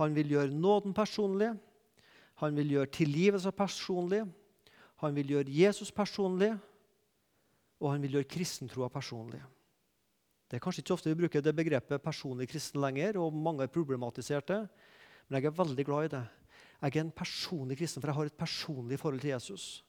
Han 0.00 0.14
vil 0.16 0.32
gjøre 0.32 0.54
nåden 0.54 0.94
personlig. 0.96 1.52
Han 2.40 2.56
vil 2.56 2.72
gjøre 2.72 2.92
tilgivelse 2.94 3.52
personlig, 3.52 4.22
han 5.02 5.16
vil 5.16 5.34
gjøre 5.34 5.52
Jesus 5.52 5.90
personlig, 5.92 6.54
og 7.80 7.92
han 7.92 8.04
vil 8.04 8.16
gjøre 8.16 8.28
kristentroa 8.32 8.88
personlig. 8.92 9.40
Det 10.48 10.56
er 10.56 10.62
kanskje 10.64 10.82
ikke 10.82 10.92
så 10.92 10.96
ofte 10.96 11.12
vi 11.12 11.20
bruker 11.20 11.44
det 11.44 11.54
begrepet 11.56 12.02
personlig 12.02 12.48
kristen 12.50 12.80
lenger, 12.80 13.18
og 13.20 13.36
mange 13.36 13.64
har 13.64 13.72
problematisert 13.72 14.48
det, 14.48 14.60
men 15.28 15.38
jeg 15.38 15.50
er 15.50 15.58
veldig 15.60 15.86
glad 15.86 16.08
i 16.08 16.12
det. 16.16 16.24
Jeg 16.80 16.96
er 16.96 17.04
en 17.04 17.12
personlig 17.12 17.76
kristen, 17.78 18.00
for 18.00 18.08
jeg 18.08 18.16
har 18.16 18.30
et 18.30 18.40
personlig 18.40 18.98
forhold 18.98 19.20
til 19.20 19.34
Jesus. 19.34 19.84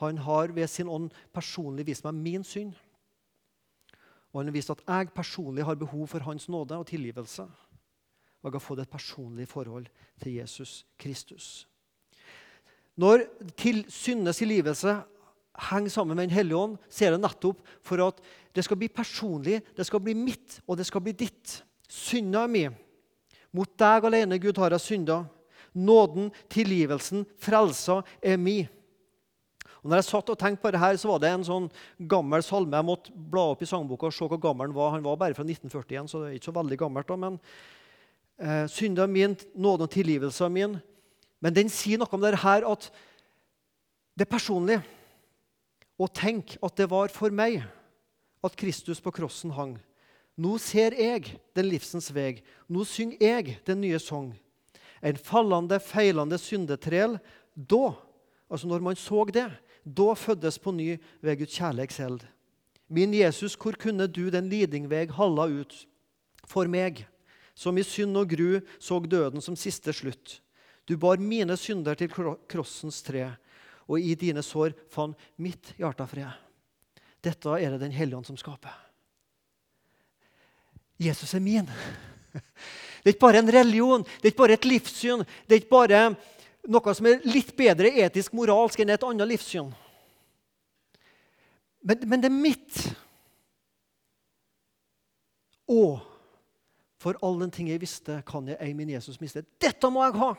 Han 0.00 0.18
har 0.18 0.54
ved 0.54 0.70
sin 0.70 0.88
ånd 0.88 1.10
personlig 1.34 1.86
vist 1.86 2.04
meg 2.06 2.14
min 2.14 2.44
synd. 2.44 2.72
Og 4.32 4.40
han 4.40 4.48
har 4.48 4.56
vist 4.56 4.72
at 4.72 4.80
jeg 4.86 5.12
personlig 5.14 5.64
har 5.68 5.76
behov 5.76 6.06
for 6.08 6.24
hans 6.24 6.48
nåde 6.48 6.78
og 6.78 6.86
tilgivelse. 6.88 7.44
Og 8.42 8.48
jeg 8.48 8.56
har 8.56 8.64
fått 8.64 8.82
et 8.82 8.90
personlig 8.90 9.48
forhold 9.48 9.86
til 10.22 10.38
Jesus 10.40 10.86
Kristus. 10.98 11.66
Når 12.96 13.26
til 13.56 13.84
syndes 13.88 14.40
tilgivelse 14.40 14.96
henger 15.70 15.90
sammen 15.90 16.16
med 16.16 16.28
Den 16.28 16.34
hellige 16.34 16.56
ånd, 16.56 16.78
så 16.88 17.06
er 17.06 17.10
det 17.14 17.20
nettopp 17.20 17.60
for 17.84 18.00
at 18.06 18.20
det 18.54 18.64
skal 18.64 18.76
bli 18.76 18.88
personlig, 18.88 19.62
det 19.76 19.86
skal 19.86 20.00
bli 20.00 20.14
mitt, 20.14 20.60
og 20.66 20.76
det 20.76 20.86
skal 20.86 21.00
bli 21.00 21.12
ditt. 21.12 21.62
Synda 21.88 22.46
mi. 22.46 22.66
Mot 23.52 23.78
deg 23.78 24.04
alene, 24.04 24.38
Gud, 24.40 24.56
har 24.56 24.72
jeg 24.72 24.80
synda. 24.80 25.22
Nåden, 25.74 26.30
tilgivelsen, 26.48 27.26
frelsa 27.40 28.00
er 28.20 28.36
mi. 28.40 28.62
Og 29.82 29.90
når 29.90 29.98
jeg 29.98 30.06
satt 30.06 30.30
og 30.30 30.38
tenkte 30.38 30.62
på 30.62 30.70
det 30.70 30.78
her, 30.78 30.96
så 31.00 31.10
var 31.10 31.22
det 31.22 31.30
en 31.34 31.44
sånn 31.46 31.64
gammel 32.10 32.44
salme. 32.46 32.78
Jeg 32.78 32.86
måtte 32.86 33.14
bla 33.32 33.48
opp 33.50 33.64
i 33.64 33.66
sangboka 33.66 34.06
og 34.06 34.14
se 34.14 34.28
hvor 34.30 34.38
gammel 34.42 34.68
han 34.68 34.76
var. 34.76 34.92
Han 34.94 35.02
var 35.02 35.18
bare 35.18 35.34
fra 35.34 35.42
1941, 35.42 36.10
så 36.10 36.22
det 36.22 36.28
er 36.28 36.36
ikke 36.38 36.50
så 36.52 36.58
veldig 36.60 36.78
gammelt. 36.84 37.08
da, 37.08 37.16
men 37.18 37.38
eh, 38.38 38.66
Synda 38.70 39.08
min, 39.10 39.34
nåden 39.58 39.88
og 39.88 39.90
tilgivelse 39.90 40.48
min. 40.54 40.78
Men 41.42 41.56
den 41.56 41.72
sier 41.72 41.98
noe 41.98 42.14
om 42.14 42.22
det 42.22 42.38
her 42.44 42.68
at 42.70 42.86
det 44.14 44.28
er 44.28 44.30
personlig. 44.30 44.78
Og 45.98 46.12
tenk 46.14 46.54
at 46.62 46.78
det 46.78 46.86
var 46.90 47.10
for 47.10 47.34
meg 47.34 47.64
at 48.42 48.58
Kristus 48.58 49.02
på 49.02 49.10
krossen 49.14 49.50
hang. 49.56 49.74
Nå 50.38 50.56
ser 50.62 50.94
jeg 50.96 51.34
den 51.56 51.68
livsens 51.68 52.08
veg. 52.14 52.40
Nå 52.70 52.86
synger 52.88 53.18
jeg 53.20 53.58
den 53.66 53.82
nye 53.82 53.98
sang. 54.00 54.30
En 55.02 55.18
fallende, 55.18 55.80
feilende 55.82 56.38
syndetrel. 56.38 57.18
Da, 57.54 57.92
altså 58.46 58.70
når 58.70 58.86
man 58.86 58.98
så 58.98 59.26
det, 59.28 59.50
da 59.84 60.14
føddes 60.14 60.58
på 60.58 60.72
ny 60.72 60.96
ved 61.20 61.38
Guds 61.38 61.94
selv. 61.94 62.20
Min 62.88 63.14
Jesus, 63.14 63.56
hvor 63.56 63.72
kunne 63.72 64.06
du 64.06 64.30
den 64.30 64.48
lidingveg 64.48 65.10
halla 65.16 65.46
ut 65.48 65.86
for 66.46 66.68
meg, 66.68 67.06
som 67.54 67.78
i 67.78 67.82
synd 67.82 68.16
og 68.16 68.28
gru 68.30 68.60
så 68.78 69.00
døden 69.00 69.40
som 69.40 69.56
siste 69.56 69.92
slutt? 69.92 70.40
Du 70.86 70.96
bar 70.96 71.16
mine 71.16 71.56
synder 71.56 71.94
til 71.94 72.10
krossens 72.10 73.02
tre, 73.02 73.30
og 73.88 74.00
i 74.00 74.14
dine 74.14 74.42
sår 74.42 74.74
fant 74.90 75.18
mitt 75.36 75.74
hjerte 75.78 76.06
fred. 76.06 76.32
Dette 77.22 77.48
er 77.48 77.70
det 77.70 77.80
Den 77.80 77.92
hellige 77.92 78.16
ånd 78.16 78.26
som 78.26 78.36
skaper. 78.36 78.74
Jesus 80.98 81.34
er 81.34 81.40
min. 81.40 81.68
Det 83.02 83.10
er 83.10 83.14
ikke 83.16 83.26
bare 83.26 83.40
en 83.42 83.50
religion, 83.50 84.04
det 84.04 84.28
er 84.28 84.30
ikke 84.30 84.38
bare 84.38 84.54
et 84.54 84.64
livssyn. 84.64 85.24
Det 85.48 85.56
er 85.56 85.58
ikke 85.58 85.74
bare 85.74 86.14
noe 86.68 86.94
som 86.94 87.08
er 87.10 87.24
litt 87.26 87.54
bedre 87.58 87.90
etisk 88.04 88.34
moralsk 88.36 88.82
enn 88.82 88.94
et 88.94 89.06
annet 89.06 89.30
livssyn. 89.32 89.72
Men, 91.82 92.04
men 92.06 92.22
det 92.22 92.30
er 92.30 92.36
mitt. 92.36 92.82
Og 95.70 95.98
for 97.02 97.18
all 97.26 97.40
den 97.42 97.50
ting 97.50 97.72
jeg 97.72 97.82
visste, 97.82 98.20
kan 98.26 98.46
jeg 98.46 98.60
ei 98.62 98.70
min 98.78 98.92
Jesus 98.92 99.18
miste. 99.22 99.42
Dette 99.62 99.90
må 99.90 100.04
jeg 100.06 100.18
ha! 100.20 100.32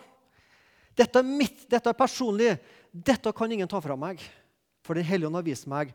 Dette 0.93 1.19
er 1.19 1.27
mitt, 1.27 1.65
dette 1.67 1.89
er 1.89 1.97
personlig. 1.97 2.53
Dette 2.93 3.33
kan 3.35 3.51
ingen 3.51 3.67
ta 3.67 3.81
fra 3.83 3.97
meg. 3.99 4.21
For 4.85 4.95
Den 4.95 5.07
hellige 5.07 5.27
ånd 5.27 5.39
har 5.39 5.47
vist 5.47 5.67
meg 5.71 5.91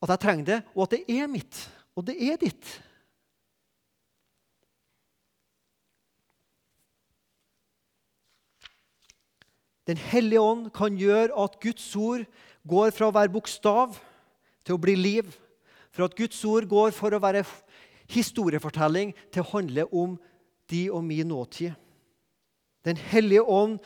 at 0.00 0.14
jeg 0.14 0.22
trenger 0.22 0.46
det, 0.46 0.58
og 0.72 0.86
at 0.86 0.94
det 0.94 1.02
er 1.12 1.26
mitt. 1.28 1.58
Og 1.98 2.06
det 2.06 2.14
er 2.24 2.38
ditt. 2.40 2.68
Den 9.88 9.96
hellige 9.96 10.42
ånd 10.42 10.68
kan 10.76 10.96
gjøre 10.98 11.32
at 11.40 11.56
Guds 11.62 11.86
ord 11.96 12.26
går 12.68 12.92
fra 12.94 13.08
å 13.08 13.14
være 13.14 13.32
bokstav 13.32 13.96
til 14.66 14.76
å 14.76 14.82
bli 14.82 14.96
liv. 14.98 15.30
For 15.90 16.06
at 16.06 16.16
Guds 16.18 16.38
ord 16.44 16.68
går 16.70 16.92
for 16.94 17.14
å 17.14 17.22
være 17.22 17.44
historiefortelling 18.10 19.14
til 19.32 19.44
å 19.44 19.50
handle 19.54 19.86
om 19.90 20.18
de 20.70 20.84
og 20.92 21.02
min 21.06 21.30
nåtid. 21.30 21.72
Den 22.86 22.96
hellige 23.10 23.44
ånd 23.44 23.80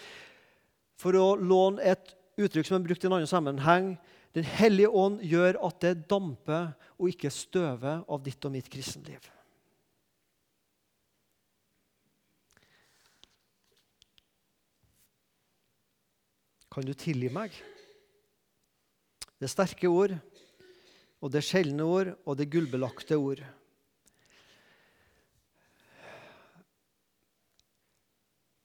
for 1.00 1.16
å 1.18 1.34
låne 1.36 1.82
et 1.82 2.14
uttrykk 2.38 2.68
som 2.68 2.78
er 2.78 2.86
brukt 2.86 3.04
i 3.04 3.08
en 3.08 3.16
annen 3.18 3.30
sammenheng 3.30 3.94
Den 4.34 4.46
hellige 4.50 4.90
ånd 4.90 5.20
gjør 5.22 5.60
at 5.62 5.76
det 5.84 6.08
damper 6.10 6.72
og 6.98 7.06
ikke 7.06 7.30
støver 7.30 8.00
av 8.02 8.22
ditt 8.24 8.42
og 8.42 8.50
mitt 8.50 8.66
kristenliv. 8.66 9.22
Kan 16.74 16.82
du 16.82 16.90
tilgi 16.98 17.28
meg? 17.30 17.52
Det 19.38 19.46
er 19.46 19.52
sterke 19.52 19.86
ord, 19.86 20.16
og 21.22 21.30
det 21.30 21.38
er 21.38 21.46
sjeldne 21.46 21.86
ord, 21.86 22.10
og 22.26 22.34
det 22.34 22.48
er 22.48 22.50
gullbelagte 22.50 23.14
ord. 23.14 23.44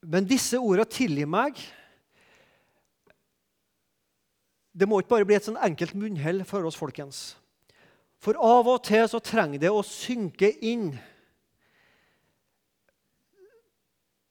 Men 0.02 0.26
disse 0.26 0.58
ordene 0.58 0.90
'tilgi 0.90 1.30
meg' 1.30 1.62
Det 4.80 4.88
må 4.88 5.00
ikke 5.00 5.10
bare 5.10 5.26
bli 5.26 5.36
et 5.36 5.46
sånn 5.46 5.60
enkelt 5.60 5.94
munnhell 5.94 6.46
for 6.46 6.64
oss, 6.64 6.78
folkens. 6.78 7.36
For 8.18 8.34
av 8.34 8.68
og 8.68 8.84
til 8.84 9.06
så 9.10 9.20
trenger 9.20 9.60
det 9.60 9.70
å 9.70 9.84
synke 9.84 10.50
inn. 10.62 10.94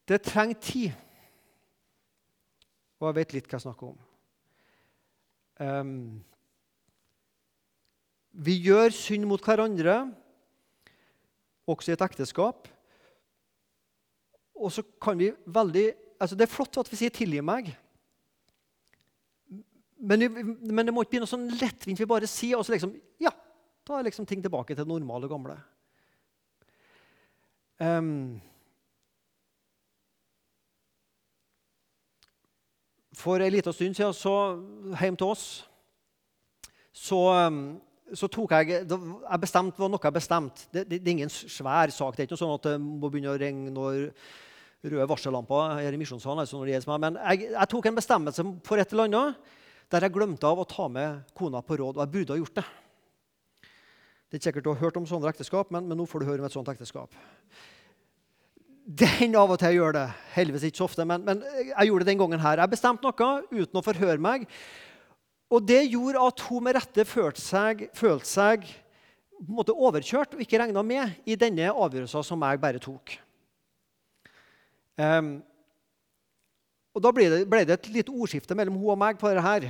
Det 0.08 0.22
trenger 0.24 0.54
tid. 0.54 0.92
Og 2.98 3.08
jeg 3.08 3.18
vet 3.20 3.34
litt 3.37 3.48
hva 3.48 3.58
jeg 3.58 3.66
snakker 3.66 3.92
om. 3.92 3.98
Um, 5.58 5.92
vi 8.38 8.54
gjør 8.62 8.94
synd 8.94 9.26
mot 9.26 9.42
hverandre, 9.42 10.00
også 11.68 11.92
i 11.92 11.96
et 11.96 12.04
ekteskap. 12.04 12.68
Og 14.58 14.72
så 14.74 14.84
kan 15.02 15.18
vi 15.18 15.32
veldig 15.46 15.88
altså 16.18 16.34
Det 16.34 16.48
er 16.48 16.50
flott 16.50 16.78
at 16.80 16.88
vi 16.90 16.96
sier 16.98 17.11
'tilgi 17.14 17.40
meg'. 17.40 17.70
Men, 19.98 20.18
men, 20.74 20.87
det 20.87 20.94
må 20.94 21.02
ikke 21.02 21.11
bli 21.11 21.20
noe 21.22 21.30
sånn 21.30 21.48
lettvint 21.58 21.98
vi 21.98 22.06
bare 22.06 22.26
sier, 22.26 22.56
og 22.58 22.64
så 22.66 22.72
liksom 22.74 22.94
Ja, 23.20 23.30
da 23.87 23.98
er 23.98 24.06
liksom 24.06 24.26
ting 24.26 24.42
tilbake 24.42 24.74
til 24.74 24.84
det 24.84 24.88
normale 24.88 25.28
gamle. 25.28 25.58
Um, 27.78 28.40
for 33.18 33.42
en 33.42 33.52
liten 33.52 33.74
stund 33.74 33.98
siden, 33.98 34.14
så 34.14 34.35
hjem 35.00 35.18
til 35.18 35.33
oss, 35.33 35.46
så 36.94 37.18
um, 37.48 37.62
så 38.16 38.28
tok 38.33 38.54
jeg, 38.57 38.85
jeg 38.88 39.40
bestemte 39.42 39.81
var 39.81 39.90
noe 39.92 40.00
jeg 40.00 40.16
bestemte. 40.16 40.66
Det, 40.72 40.85
det, 40.88 41.00
det, 41.02 41.11
er 41.11 41.16
ingen 41.18 41.33
svær 41.33 41.92
sak. 41.92 42.16
Det 42.16 42.22
er 42.22 42.28
ikke 42.28 42.37
noe 42.37 42.40
sånn 42.40 42.54
at 42.54 42.68
det 42.70 42.74
må 42.81 43.11
begynne 43.11 43.35
å 43.35 43.40
ringe 43.40 43.72
når 43.74 43.98
røde 44.88 45.09
varsellamper 45.11 45.81
her 45.83 45.96
i 45.96 46.00
misjonssalen. 46.00 46.44
Altså 46.44 46.57
når 46.57 46.70
det 46.70 46.88
meg. 46.88 47.02
Men 47.04 47.18
jeg, 47.20 47.50
jeg, 47.52 47.70
tok 47.72 47.88
en 47.90 47.98
bestemmelse 47.98 48.46
for 48.66 48.81
et 48.81 48.94
eller 48.94 49.11
annet 49.11 49.57
der 49.92 50.04
jeg 50.04 50.14
glemte 50.14 50.48
av 50.48 50.61
å 50.61 50.68
ta 50.68 50.88
med 50.92 51.35
kona 51.37 51.62
på 51.64 51.78
råd. 51.81 51.98
Og 51.98 52.04
jeg 52.04 52.14
burde 52.14 52.37
ha 52.37 52.40
gjort 52.40 52.61
det. 52.61 52.66
Det 54.28 54.37
er 54.37 54.40
ikke 54.40 54.50
sikkert 54.50 54.66
du 54.66 54.72
har 54.74 54.83
hørt 54.83 55.00
om 55.00 55.09
sånne 55.09 55.31
ekteskap, 55.33 55.70
men, 55.72 55.87
men 55.88 55.96
nå 55.96 56.04
får 56.09 56.20
du 56.20 56.28
høre 56.28 56.44
om 56.44 56.48
et 56.48 56.57
sånt 56.57 56.68
ekteskap. 56.68 57.14
Den 58.88 59.35
av 59.37 59.51
og 59.53 59.59
til 59.61 59.74
gjør 59.77 59.92
det. 59.98 60.07
Heldigvis 60.33 60.62
ikke 60.70 60.81
så 60.81 60.87
ofte, 60.88 61.05
men, 61.05 61.24
men 61.27 61.42
jeg 61.44 61.90
gjorde 61.90 62.07
det 62.07 62.12
den 62.14 62.20
gangen 62.22 62.40
her. 62.40 62.62
Jeg 62.62 62.72
bestemte 62.72 63.05
noe 63.05 63.33
uten 63.53 63.81
å 63.81 63.85
forhøre 63.85 64.22
meg. 64.24 64.46
Og 65.53 65.64
det 65.64 65.83
gjorde 65.90 66.22
at 66.24 66.44
hun 66.48 66.64
med 66.64 66.77
rette 66.77 67.05
følte 67.09 67.40
seg, 67.40 67.88
følte 67.96 68.29
seg 68.29 68.64
måte, 69.46 69.74
overkjørt 69.77 70.35
og 70.35 70.42
ikke 70.42 70.61
regna 70.62 70.83
med 70.85 71.29
i 71.29 71.37
denne 71.38 71.70
avgjørelsen 71.70 72.24
som 72.27 72.44
jeg 72.44 72.61
bare 72.62 72.81
tok. 72.83 73.14
Um, 74.98 75.37
og 76.96 77.05
Da 77.05 77.12
ble 77.14 77.29
det, 77.31 77.42
ble 77.46 77.62
det, 77.68 77.77
et 77.77 77.90
lite 77.94 78.12
ordskifte 78.12 78.57
mellom 78.59 78.81
hun 78.81 78.94
og 78.96 78.98
meg 78.98 79.20
på 79.20 79.29
dette. 79.31 79.44
her. 79.44 79.68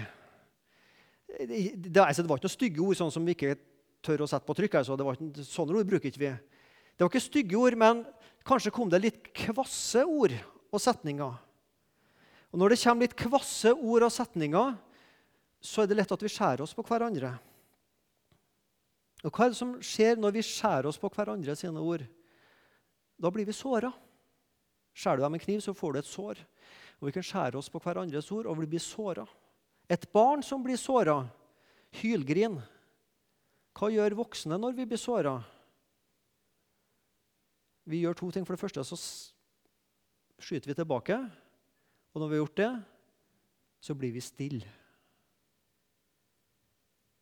Det, 1.39 1.75
det, 1.77 2.01
altså, 2.01 2.23
det 2.23 2.31
var 2.31 2.39
ikke 2.39 2.49
noen 2.49 2.55
stygge 2.55 2.87
ord 2.87 2.97
sånn 2.97 3.13
som 3.13 3.27
vi 3.27 3.35
ikke 3.37 3.59
tør 4.03 4.25
å 4.25 4.31
sette 4.31 4.47
på 4.47 4.57
trykk. 4.57 4.79
Altså. 4.81 4.97
Det 4.97 5.05
var 5.05 5.19
ikke, 5.19 5.45
sånne 5.45 5.77
ord 5.77 5.91
bruker 5.91 6.09
ikke 6.09 6.23
vi. 6.23 6.33
Det 6.99 7.07
var 7.07 7.13
ikke 7.13 7.23
stygge 7.23 7.55
ord, 7.55 7.77
men 7.79 8.01
kanskje 8.43 8.73
kom 8.75 8.89
det 8.91 8.99
litt 8.99 9.29
kvasse 9.31 10.03
ord 10.03 10.33
og 10.75 10.81
setninger. 10.83 11.37
Og 12.51 12.59
Når 12.59 12.73
det 12.73 12.79
kommer 12.83 13.07
litt 13.07 13.15
kvasse 13.15 13.71
ord 13.71 14.03
og 14.03 14.11
setninger, 14.11 14.73
så 15.63 15.83
er 15.83 15.87
det 15.87 15.99
lett 16.01 16.15
at 16.15 16.25
vi 16.25 16.31
skjærer 16.33 16.65
oss 16.65 16.75
på 16.75 16.83
hverandre. 16.83 17.37
Og 19.23 19.31
hva 19.31 19.47
er 19.47 19.53
det 19.53 19.59
som 19.59 19.77
skjer 19.79 20.19
når 20.19 20.35
vi 20.35 20.43
skjærer 20.47 20.89
oss 20.91 20.99
på 20.99 21.11
hverandre 21.15 21.55
sine 21.59 21.79
ord? 21.79 22.03
Da 23.19 23.31
blir 23.31 23.47
vi 23.47 23.55
såra. 23.55 23.93
Skjærer 24.91 25.21
du 25.21 25.25
deg 25.27 25.35
med 25.37 25.45
kniv, 25.45 25.61
så 25.63 25.75
får 25.79 25.95
du 25.95 25.99
et 26.01 26.11
sår. 26.11 26.43
Og 26.99 27.07
Vi 27.07 27.15
kan 27.15 27.27
skjære 27.27 27.59
oss 27.59 27.71
på 27.71 27.79
hverandres 27.83 28.31
ord, 28.35 28.47
og 28.51 28.59
vi 28.59 28.67
blir 28.67 28.83
såra. 28.83 29.23
Et 29.87 30.03
barn 30.13 30.43
som 30.43 30.63
blir 30.67 30.77
såra, 30.77 31.29
hylgrin. 32.03 32.59
Hva 33.79 33.91
gjør 33.95 34.19
voksne 34.19 34.59
når 34.59 34.75
vi 34.75 34.87
blir 34.91 34.99
såra? 34.99 35.39
Vi 37.89 38.03
gjør 38.03 38.17
to 38.19 38.31
ting. 38.31 38.45
For 38.47 38.57
det 38.57 38.61
første 38.61 38.85
så 38.85 38.99
skyter 40.39 40.69
vi 40.71 40.77
tilbake. 40.77 41.17
Og 42.13 42.21
når 42.21 42.29
vi 42.29 42.37
har 42.37 42.43
gjort 42.45 42.61
det, 42.61 42.73
så 43.81 43.95
blir 43.95 44.13
vi 44.13 44.25
stille. 44.25 44.75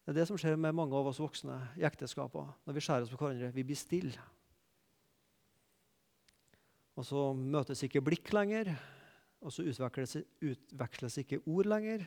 Det 0.06 0.12
er 0.14 0.20
det 0.20 0.26
som 0.28 0.38
skjer 0.38 0.58
med 0.58 0.74
mange 0.74 0.94
av 0.94 1.08
oss 1.10 1.18
voksne 1.18 1.56
i 1.78 1.86
ekteskapet. 1.86 2.50
Når 2.66 2.76
vi 2.76 2.82
skjærer 2.82 3.06
oss 3.06 3.12
på 3.12 3.18
hverandre. 3.18 3.54
Vi 3.54 3.64
blir 3.66 3.78
stille. 3.78 4.26
Og 6.96 7.04
så 7.04 7.22
møtes 7.36 7.82
ikke 7.84 8.00
blikk 8.00 8.30
lenger, 8.32 8.70
og 9.44 9.52
så 9.52 9.66
utveksles, 9.68 10.22
utveksles 10.40 11.18
ikke 11.20 11.42
ord 11.44 11.68
lenger, 11.68 12.06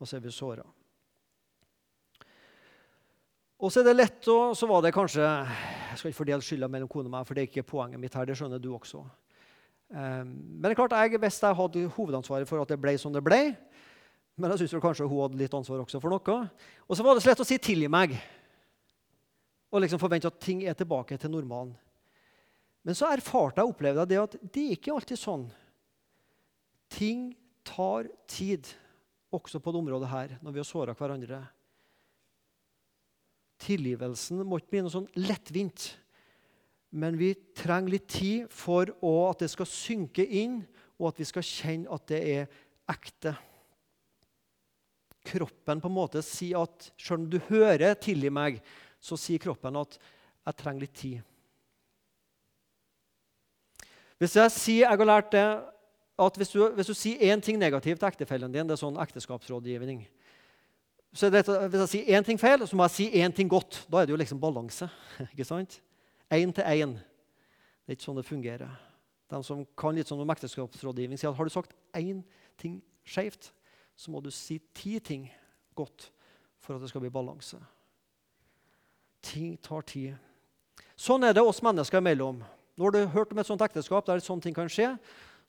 og 0.00 0.08
så 0.08 0.18
er 0.18 0.24
vi 0.24 0.32
såra. 0.34 0.64
Og 3.62 3.70
så 3.70 3.80
er 3.80 3.86
det 3.86 3.94
lett 3.94 4.28
og 4.32 4.56
Så 4.58 4.66
var 4.66 4.82
det 4.82 4.94
kanskje 4.94 5.22
Jeg 5.22 5.98
skal 5.98 6.10
ikke 6.10 6.18
fordele 6.18 6.42
skylda 6.42 6.68
mellom 6.72 6.90
kone 6.90 7.06
og 7.06 7.14
meg, 7.14 7.26
for 7.28 7.36
det 7.36 7.44
er 7.44 7.50
ikke 7.50 7.68
poenget 7.68 8.00
mitt 8.00 8.14
her. 8.16 8.26
Det 8.26 8.36
skjønner 8.38 8.58
du 8.62 8.72
også. 8.74 9.02
Um, 9.92 10.30
men 10.56 10.64
det 10.64 10.72
er 10.72 10.78
klart, 10.80 10.94
jeg, 10.96 11.20
hvis 11.20 11.42
jeg 11.42 11.58
hadde 11.58 11.82
hovedansvaret 11.96 12.48
for 12.48 12.62
at 12.62 12.70
det 12.72 12.78
ble 12.80 12.94
som 12.96 13.12
det 13.12 13.20
ble, 13.20 13.40
men 14.40 14.54
jeg 14.54 14.62
syns 14.62 14.80
kanskje 14.80 15.04
hun 15.04 15.26
hadde 15.26 15.36
litt 15.36 15.52
ansvar 15.52 15.82
også 15.82 16.00
for 16.00 16.14
noe. 16.14 16.38
Og 16.88 16.96
så 16.96 17.04
var 17.04 17.14
det 17.14 17.24
så 17.24 17.28
lett 17.28 17.44
å 17.44 17.46
si 17.46 17.58
'tilgi 17.60 17.90
meg' 17.92 18.16
og 19.72 19.80
liksom 19.80 20.00
forvente 20.00 20.28
at 20.28 20.40
ting 20.40 20.64
er 20.64 20.76
tilbake 20.76 21.16
til 21.20 21.30
normalen. 21.30 21.76
Men 22.84 22.96
så 22.96 23.12
erfarte 23.12 23.60
jeg 23.60 23.68
og 23.68 23.74
opplevde 23.76 24.08
det 24.08 24.18
at 24.20 24.36
det 24.52 24.64
er 24.64 24.76
ikke 24.76 24.92
alltid 24.92 25.20
sånn. 25.20 25.46
Ting 26.92 27.30
tar 27.64 28.08
tid, 28.28 28.66
også 29.32 29.60
på 29.60 29.72
det 29.72 29.80
området 29.80 30.08
her, 30.08 30.38
når 30.42 30.52
vi 30.52 30.60
har 30.60 30.68
såra 30.68 30.96
hverandre. 30.96 31.40
Tilgivelsen 33.62 34.42
må 34.46 34.58
ikke 34.58 34.74
bli 34.74 34.82
noe 34.84 34.94
sånn 34.94 35.10
lettvint. 35.20 35.92
Men 36.92 37.16
vi 37.16 37.32
trenger 37.56 37.94
litt 37.94 38.08
tid 38.12 38.50
for 38.52 38.90
at 38.90 39.42
det 39.42 39.48
skal 39.52 39.68
synke 39.68 40.26
inn, 40.26 40.60
og 41.00 41.12
at 41.12 41.22
vi 41.22 41.28
skal 41.28 41.46
kjenne 41.46 41.90
at 41.94 42.04
det 42.10 42.20
er 42.34 42.60
ekte 42.92 43.32
kroppen 45.22 45.80
på 45.80 45.88
en 45.88 45.94
måte 45.94 46.22
sier 46.26 46.64
at 46.64 46.88
selv 46.98 47.22
om 47.22 47.28
du 47.30 47.38
hører 47.48 47.94
'tilgi 47.94 48.30
meg', 48.30 48.58
så 49.00 49.16
sier 49.16 49.38
kroppen 49.38 49.76
at 49.76 49.98
'jeg 50.46 50.56
trenger 50.56 50.80
litt 50.80 50.94
tid'. 50.94 51.22
Hvis 54.18 54.36
jeg 54.36 54.50
sier, 54.50 54.90
jeg 54.90 54.98
har 54.98 55.04
lært 55.04 55.32
det, 55.32 55.64
at 56.18 56.36
hvis 56.36 56.50
du, 56.50 56.68
hvis 56.68 56.86
du 56.86 56.94
sier 56.94 57.18
én 57.32 57.40
ting 57.40 57.58
negativt 57.58 57.98
til 57.98 58.08
ektefellen 58.08 58.52
din, 58.52 58.66
det 58.66 58.74
er 58.74 58.84
sånn 58.84 59.00
ekteskapsrådgivning 59.00 60.06
så 61.12 61.28
det, 61.30 61.44
Hvis 61.44 61.80
jeg 61.80 61.88
sier 61.88 62.18
én 62.18 62.24
ting 62.24 62.40
feil, 62.40 62.64
så 62.66 62.76
må 62.76 62.86
jeg 62.88 62.96
si 62.96 63.06
én 63.20 63.34
ting 63.34 63.50
godt. 63.50 63.82
Da 63.92 64.00
er 64.00 64.06
det 64.08 64.14
jo 64.14 64.20
liksom 64.20 64.40
balanse. 64.40 64.88
ikke 65.32 65.44
sant? 65.44 65.82
Én 66.32 66.52
til 66.52 66.64
én. 66.64 66.94
Det 66.96 67.92
er 67.92 67.98
ikke 67.98 68.06
sånn 68.06 68.20
det 68.20 68.24
fungerer. 68.24 68.72
De 69.28 69.40
som 69.44 69.64
kan 69.76 69.96
litt 69.96 70.08
sånn 70.08 70.22
om 70.24 70.32
ekteskapsrådgivning, 70.32 71.20
sier 71.20 71.32
at 71.32 71.36
har 71.36 71.48
du 71.48 71.52
sagt 71.52 71.74
én 71.96 72.22
ting 72.60 72.80
skjevt, 73.04 73.50
så 73.96 74.12
må 74.12 74.22
du 74.24 74.30
si 74.32 74.58
ti 74.72 74.98
ting 75.04 75.26
godt 75.76 76.08
for 76.62 76.76
at 76.76 76.82
det 76.84 76.88
skal 76.88 77.04
bli 77.04 77.12
balanse. 77.12 77.60
Ting 79.22 79.56
tar 79.60 79.84
tid. 79.88 80.16
Sånn 80.96 81.24
er 81.26 81.36
det 81.36 81.44
oss 81.44 81.62
mennesker 81.64 82.00
imellom. 82.00 82.40
Nå 82.76 82.88
har 82.88 82.94
du 82.94 83.12
hørt 83.12 83.32
om 83.34 83.40
et 83.42 83.48
sånt 83.48 83.64
ekteskap 83.64 84.06
der 84.08 84.22
sånne 84.24 84.46
ting 84.46 84.56
kan 84.56 84.70
skje, 84.70 84.94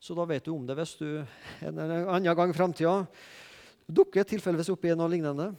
så 0.03 0.15
da 0.17 0.27
vet 0.27 0.43
du 0.43 0.51
om 0.51 0.65
det 0.67 0.75
hvis 0.75 0.97
du 0.99 1.07
en 1.63 1.79
eller 1.79 2.09
annen 2.11 2.35
gang 2.35 2.51
i 2.51 2.57
framtida 2.57 3.05
dukker 3.87 4.27
tilfeldigvis 4.27 4.71
opp 4.73 4.85
i 4.85 4.93
noe 4.95 5.11
lignende. 5.11 5.51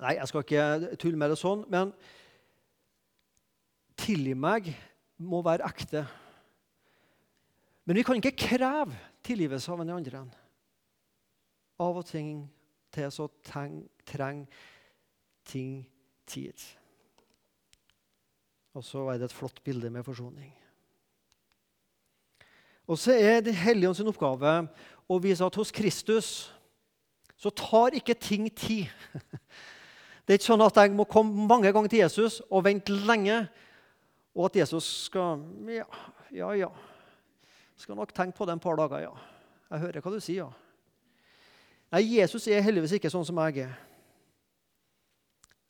Nei, 0.00 0.16
jeg 0.18 0.28
skal 0.28 0.44
ikke 0.44 0.96
tulle 1.00 1.20
med 1.20 1.32
det 1.32 1.38
sånn, 1.40 1.64
men 1.72 1.92
tilgi 4.00 4.34
meg 4.34 4.72
må 5.22 5.42
være 5.44 5.68
ekte. 5.68 6.04
Men 7.84 7.98
vi 7.98 8.04
kan 8.06 8.18
ikke 8.18 8.36
kreve 8.38 8.96
tilgivelse 9.26 9.72
av 9.72 9.82
en 9.82 9.94
andre. 9.96 10.24
Av 11.82 11.98
og 11.98 12.06
ting 12.06 12.44
til 12.92 13.10
så 13.12 13.28
trenger 13.44 14.46
ting 15.48 15.82
tid. 16.28 16.56
Og 18.72 18.84
så 18.84 19.04
er 19.12 19.20
det 19.20 19.28
et 19.28 19.36
flott 19.36 19.60
bilde 19.64 19.90
med 19.92 20.04
forsoning. 20.06 20.52
Og 22.86 22.98
så 22.98 23.12
er 23.12 23.40
Det 23.40 23.54
hellige 23.54 23.88
ånds 23.88 24.00
oppgave 24.00 24.68
å 25.08 25.18
vise 25.18 25.44
at 25.44 25.54
hos 25.56 25.70
Kristus 25.70 26.52
så 27.42 27.50
tar 27.50 27.96
ikke 27.98 28.14
ting 28.14 28.46
tid. 28.54 28.86
Det 30.22 30.30
er 30.30 30.38
ikke 30.38 30.52
sånn 30.52 30.62
at 30.62 30.76
jeg 30.78 30.92
må 30.94 31.02
komme 31.10 31.48
mange 31.50 31.72
ganger 31.74 31.90
til 31.90 32.04
Jesus 32.04 32.38
og 32.46 32.62
vente 32.68 32.94
lenge, 32.94 33.40
og 34.38 34.46
at 34.46 34.60
Jesus 34.62 34.86
skal 35.08 35.42
Ja, 35.66 35.88
ja, 36.30 36.52
ja. 36.54 36.68
Skal 37.76 37.98
nok 37.98 38.14
tenke 38.14 38.36
på 38.38 38.46
det 38.46 38.54
en 38.54 38.62
par 38.62 38.78
dager, 38.78 39.08
ja. 39.08 39.14
Jeg 39.72 39.82
hører 39.82 40.04
hva 40.04 40.12
du 40.14 40.20
sier, 40.22 40.44
ja. 40.44 40.50
Nei, 41.92 42.04
Jesus 42.14 42.46
er 42.46 42.62
heldigvis 42.62 42.94
ikke 42.96 43.10
sånn 43.10 43.26
som 43.26 43.40
jeg 43.42 43.66
er. 43.66 43.74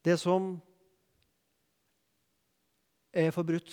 Det 0.05 0.19
som 0.21 0.53
er 3.13 3.33
forbrutt, 3.33 3.73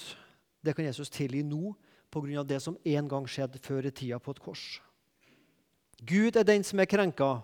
det 0.64 0.74
kan 0.78 0.88
Jesus 0.88 1.12
tilgi 1.12 1.44
nå 1.44 1.76
pga. 2.10 2.44
det 2.44 2.62
som 2.62 2.78
en 2.86 3.08
gang 3.10 3.28
skjedde 3.28 3.60
før 3.60 3.86
i 3.86 3.92
tida 3.92 4.20
på 4.20 4.32
et 4.32 4.40
kors. 4.40 4.82
Gud 6.00 6.36
er 6.36 6.44
den 6.48 6.64
som 6.64 6.80
er 6.80 6.86
krenka, 6.86 7.42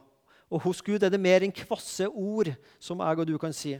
og 0.56 0.64
hos 0.64 0.80
Gud 0.86 1.04
er 1.04 1.12
det 1.12 1.20
mer 1.20 1.44
enn 1.44 1.52
kvasse 1.52 2.08
ord 2.08 2.54
som 2.80 3.02
jeg 3.04 3.20
og 3.20 3.28
du 3.28 3.36
kan 3.42 3.54
si. 3.56 3.74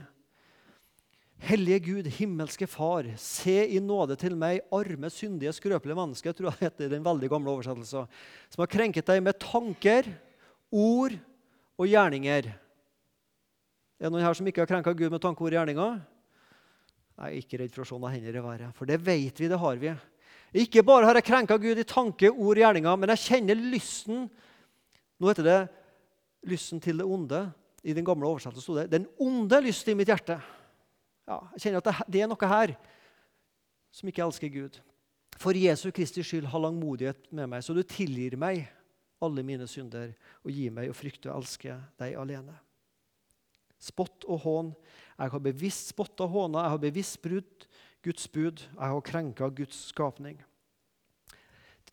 Hellige 1.46 1.80
Gud, 1.84 2.08
himmelske 2.18 2.68
Far, 2.68 3.08
se 3.20 3.56
i 3.76 3.80
nåde 3.80 4.16
til 4.20 4.36
meg, 4.36 4.62
arme, 4.72 5.08
syndige, 5.12 5.52
skrøpelige 5.56 5.96
menneske, 5.96 6.32
tror 6.32 6.50
jeg 6.50 6.66
heter 6.66 6.92
den 6.92 7.04
veldig 7.04 7.30
gamle 7.32 7.52
oversettelsen, 7.52 8.08
som 8.52 8.62
har 8.64 8.70
krenket 8.72 9.08
deg 9.08 9.22
med 9.24 9.36
tanker, 9.40 10.08
ord 10.72 11.16
og 11.76 11.88
gjerninger. 11.88 12.50
Er 13.96 14.08
det 14.08 14.12
noen 14.12 14.24
her 14.24 14.36
som 14.36 14.48
ikke 14.48 14.64
har 14.64 14.70
krenka 14.70 14.92
Gud 14.96 15.12
med 15.12 15.24
tanke, 15.24 15.44
ord 15.44 15.52
og 15.52 15.58
gjerninger? 15.60 15.96
Jeg 17.16 17.26
er 17.26 17.40
ikke 17.40 17.62
redd 17.62 17.72
for 17.72 17.84
å 17.84 17.88
se 17.88 18.00
noen 18.00 18.16
hender 18.16 18.36
i 18.36 18.44
været, 18.44 18.76
for 18.76 18.88
det 18.88 19.00
vet 19.04 19.40
vi, 19.40 19.48
det 19.48 19.60
har 19.60 19.80
vi. 19.80 19.94
Ikke 20.64 20.84
bare 20.84 21.08
har 21.08 21.20
jeg 21.20 21.28
krenka 21.28 21.56
Gud 21.60 21.80
i 21.80 21.88
tanke, 21.88 22.32
ord 22.32 22.56
og 22.56 22.64
gjerninger, 22.64 23.00
men 23.00 23.12
jeg 23.16 23.24
kjenner 23.30 23.64
lysten 23.72 24.28
Nå 25.16 25.30
heter 25.30 25.46
det 25.46 25.60
lysten 26.46 26.80
til 26.82 27.02
det 27.02 27.06
onde. 27.06 27.46
I 27.86 27.94
den 27.94 28.06
gamle 28.06 28.26
oversettelsen 28.26 28.62
sto 28.62 28.74
det 28.74 28.90
'den 28.90 29.06
onde 29.18 29.60
lyst 29.62 29.88
i 29.88 29.94
mitt 29.94 30.08
hjerte'. 30.08 30.40
Ja, 31.26 31.40
jeg 31.54 31.60
kjenner 31.60 31.82
at 31.82 32.06
det, 32.08 32.20
er 32.22 32.26
noe 32.30 32.48
her 32.48 32.76
som 33.90 34.08
ikke 34.08 34.22
elsker 34.22 34.48
Gud. 34.48 34.78
For 35.36 35.52
Jesu 35.52 35.90
Kristi 35.90 36.22
skyld 36.22 36.46
ha 36.46 36.58
langmodighet 36.58 37.32
med 37.32 37.50
meg, 37.50 37.62
så 37.62 37.74
du 37.74 37.82
tilgir 37.82 38.36
meg 38.36 38.68
alle 39.22 39.42
mine 39.42 39.66
synder 39.66 40.12
og 40.44 40.52
gi 40.52 40.68
meg 40.70 40.90
å 40.90 40.96
frykte 40.96 41.30
og 41.30 41.42
elske 41.42 41.74
deg 41.98 42.14
alene. 42.14 42.54
Spott 43.78 44.24
og 44.24 44.40
hån 44.40 44.74
Jeg 45.18 45.30
har 45.32 45.40
bevisst 45.40 45.88
spotta 45.88 46.26
håna, 46.28 46.62
jeg 46.62 46.70
har 46.70 46.78
bevisst 46.78 47.22
brutt 47.22 47.66
Guds 48.04 48.28
bud, 48.28 48.60
jeg 48.60 48.92
har 48.92 49.00
krenka 49.00 49.48
Guds 49.48 49.86
skapning. 49.88 50.36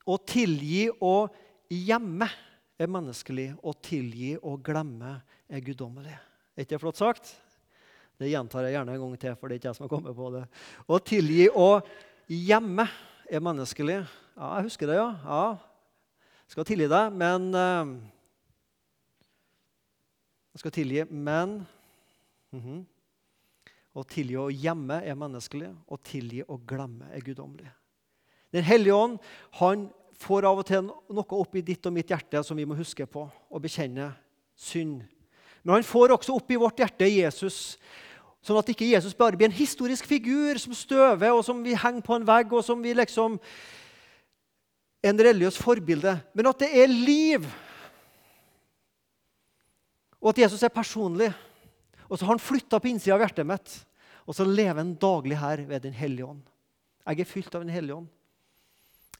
Å 0.04 0.18
tilgi 0.28 0.89
og 1.00 1.32
gjemme 1.72 2.28
er 2.80 2.92
menneskelig. 2.92 3.54
Å 3.62 3.74
tilgi 3.84 4.34
og 4.42 4.62
glemme 4.66 5.18
er 5.50 5.64
guddommelig. 5.66 6.16
Er 6.54 6.66
ikke 6.66 6.76
det 6.76 6.82
flott 6.84 7.02
sagt? 7.02 7.34
Det 8.22 8.30
gjentar 8.30 8.66
jeg 8.68 8.76
gjerne 8.76 8.94
en 8.94 9.04
gang 9.04 9.20
til, 9.20 9.36
for 9.36 9.50
det 9.50 9.56
er 9.56 9.62
ikke 9.62 9.70
jeg 9.72 9.78
som 9.80 9.88
har 9.88 9.94
kommet 9.94 10.16
på 10.18 10.32
det. 10.36 10.44
Å 10.86 11.00
tilgi 11.02 11.48
og 11.50 11.88
gjemme 12.30 12.86
er 13.30 13.44
menneskelig. 13.44 14.00
Ja, 14.38 14.50
jeg 14.58 14.70
husker 14.70 14.90
det, 14.90 14.98
ja. 15.00 15.10
ja. 15.26 15.46
Jeg 16.46 16.56
skal 16.56 16.68
tilgi 16.70 16.90
deg, 16.92 17.16
men 17.18 17.54
Jeg 20.54 20.62
skal 20.62 20.72
tilgi, 20.72 21.06
men 21.10 21.66
mm 22.52 22.62
-hmm. 22.62 22.84
Å 23.94 24.04
tilgi 24.04 24.38
og 24.38 24.52
gjemme 24.52 25.04
er 25.06 25.16
menneskelig. 25.16 25.70
Å 25.88 25.98
tilgi 25.98 26.44
og 26.48 26.66
glemme 26.66 27.06
er 27.14 27.22
guddommelig. 27.22 27.70
Den 28.54 28.64
hellige 28.64 28.94
ånd 28.94 29.20
han 29.52 29.90
får 30.24 30.48
av 30.48 30.62
og 30.62 30.68
til 30.68 30.88
noe 30.88 31.40
opp 31.40 31.58
i 31.60 31.66
ditt 31.66 31.86
og 31.90 31.96
mitt 31.96 32.12
hjerte 32.12 32.42
som 32.46 32.58
vi 32.58 32.66
må 32.68 32.78
huske 32.78 33.06
på 33.10 33.26
og 33.28 33.64
bekjenne 33.64 34.10
synd. 34.56 35.02
Men 35.64 35.78
han 35.78 35.86
får 35.88 36.16
også 36.16 36.36
opp 36.36 36.52
i 36.52 36.60
vårt 36.60 36.82
hjerte 36.84 37.08
Jesus, 37.08 37.78
sånn 38.44 38.60
at 38.60 38.72
ikke 38.74 38.90
Jesus 38.90 39.16
bare 39.16 39.40
blir 39.40 39.48
en 39.48 39.56
historisk 39.56 40.08
figur 40.10 40.60
som 40.60 40.76
støver, 40.76 41.32
og 41.32 41.44
som 41.48 41.62
vi 41.64 41.78
henger 41.80 42.04
på 42.04 42.18
en 42.18 42.28
vegg, 42.28 42.52
og 42.52 42.66
som 42.66 42.84
vi 42.84 42.96
liksom 42.98 43.40
En 45.04 45.20
religiøs 45.20 45.58
forbilde. 45.60 46.14
Men 46.32 46.48
at 46.48 46.62
det 46.64 46.70
er 46.80 46.88
liv. 46.88 47.44
Og 50.24 50.30
at 50.30 50.38
Jesus 50.46 50.64
er 50.64 50.72
personlig. 50.72 51.28
Og 52.08 52.16
så 52.16 52.24
har 52.24 52.32
han 52.32 52.40
flytta 52.40 52.80
på 52.80 52.88
innsida 52.88 53.18
av 53.18 53.26
hjertet 53.26 53.50
mitt. 53.50 53.74
Og 54.24 54.38
så 54.38 54.48
lever 54.48 54.80
han 54.80 54.94
daglig 54.96 55.36
her 55.42 55.66
ved 55.68 55.84
Den 55.84 55.98
hellige 55.98 56.30
ånd. 56.30 56.40
Jeg 57.04 57.20
er 57.20 57.28
fylt 57.28 57.52
av 57.52 57.66
Den 57.66 57.76
hellige 57.76 57.98
ånd. 57.98 58.08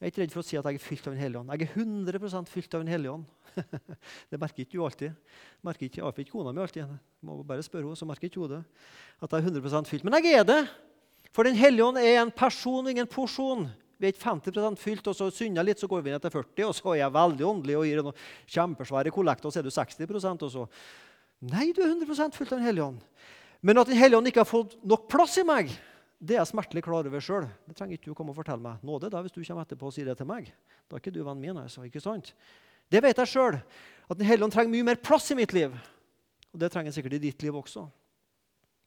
Jeg 0.04 0.10
er 0.10 0.12
ikke 0.12 0.20
redd 0.20 0.34
for 0.34 0.44
å 0.44 0.44
si 0.44 0.58
at 0.60 0.66
jeg 0.68 0.76
er 0.76 0.84
fylt 0.84 1.06
av 1.08 1.14
Den 1.14 1.22
hellige 1.24 1.40
ånd. 1.40 1.52
Jeg 1.54 1.64
er 1.64 1.76
100% 1.80 2.50
fylt 2.52 2.74
av 2.76 2.82
Den 2.84 2.90
hellige 2.92 3.12
ånd. 3.14 3.62
det 4.34 4.40
merker 4.42 4.66
ikke 4.66 4.76
du 4.76 4.82
alltid. 4.84 5.14
Merker 5.64 5.88
ikke, 5.88 6.02
jeg 6.02 6.26
ikke 6.26 6.34
kona 6.34 6.52
mi 6.52 6.60
alltid. 6.60 6.90
Må 7.24 7.38
bare 7.48 7.64
spørre 7.64 7.86
henne, 7.86 7.96
så 7.96 8.08
merker 8.10 8.28
ikke 8.28 8.42
hun 8.42 8.52
det. 8.52 8.60
At 9.24 9.32
jeg 9.32 9.46
er 9.46 9.48
100% 9.54 9.88
fylt. 9.88 10.04
Men 10.04 10.18
jeg 10.20 10.42
er 10.42 10.50
det! 10.50 10.58
For 11.32 11.48
Den 11.48 11.56
hellige 11.56 11.88
ånd 11.88 12.02
er 12.02 12.20
en 12.20 12.34
person, 12.36 12.90
ingen 12.92 13.08
porsjon. 13.08 13.64
Vi 13.96 14.10
er 14.10 14.12
ikke 14.12 14.26
50% 14.28 14.82
fylt, 14.84 15.08
og 15.08 15.16
så 15.16 15.30
synder 15.32 15.70
litt, 15.70 15.80
så 15.80 15.88
går 15.88 16.04
vi 16.04 16.12
ned 16.12 16.28
til 16.28 16.36
40 16.36 16.68
og 16.68 16.76
så 16.76 16.92
er 16.92 17.00
jeg 17.06 17.16
veldig 17.22 17.48
åndelig 17.54 17.80
og 17.80 17.88
gir 17.88 18.04
noen 18.04 18.20
kjempesvære 18.58 19.16
kollekter, 19.16 19.48
og 19.48 19.56
så 19.56 19.64
er 19.64 19.70
du 19.70 19.72
60% 19.72 20.44
og 20.44 20.54
så 20.58 20.68
Nei, 21.48 21.70
du 21.72 21.80
er 21.84 21.96
100% 21.96 22.36
fylt 22.36 22.52
av 22.52 22.60
Den 22.60 22.68
hellige 22.68 22.92
ånd. 22.92 23.00
Men 23.64 23.80
at 23.80 23.88
Den 23.88 24.04
hellige 24.04 24.20
ånd 24.20 24.28
ikke 24.28 24.44
har 24.44 24.52
fått 24.52 24.76
nok 24.84 25.08
plass 25.16 25.40
i 25.40 25.48
meg, 25.48 25.72
det 26.24 26.38
er 26.38 26.40
jeg 26.40 26.54
smertelig 26.54 26.86
klar 26.86 27.04
over 27.04 27.24
sjøl. 27.24 27.46
Det 27.68 27.76
trenger 27.76 27.98
ikke 27.98 28.12
du 28.12 28.16
komme 28.16 28.32
og 28.32 28.38
fortelle 28.38 28.64
meg. 28.64 28.84
Nåde 28.86 29.10
da, 29.12 29.20
hvis 29.26 29.34
du 29.36 29.42
kommer 29.42 29.66
etterpå 29.66 29.90
og 29.90 29.96
sier 29.96 30.08
det 30.08 30.16
til 30.22 30.30
meg. 30.30 30.48
Da 30.88 30.96
er 30.96 31.02
ikke 31.02 31.12
du 31.12 31.20
vennen 31.20 31.42
min. 31.44 31.58
altså, 31.60 31.84
ikke 31.84 32.00
sant? 32.04 32.32
Det 32.88 33.02
vet 33.04 33.18
jeg 33.20 33.32
sjøl. 33.34 33.58
At 34.08 34.20
Den 34.20 34.30
hellige 34.30 34.48
ånd 34.48 34.54
trenger 34.56 34.72
mye 34.72 34.88
mer 34.88 35.02
plass 35.04 35.28
i 35.34 35.36
mitt 35.36 35.52
liv. 35.56 35.74
Og 36.54 36.62
det 36.62 36.70
trenger 36.72 36.96
sikkert 36.96 37.18
i 37.18 37.24
ditt 37.26 37.44
liv 37.44 37.56
også. 37.60 37.84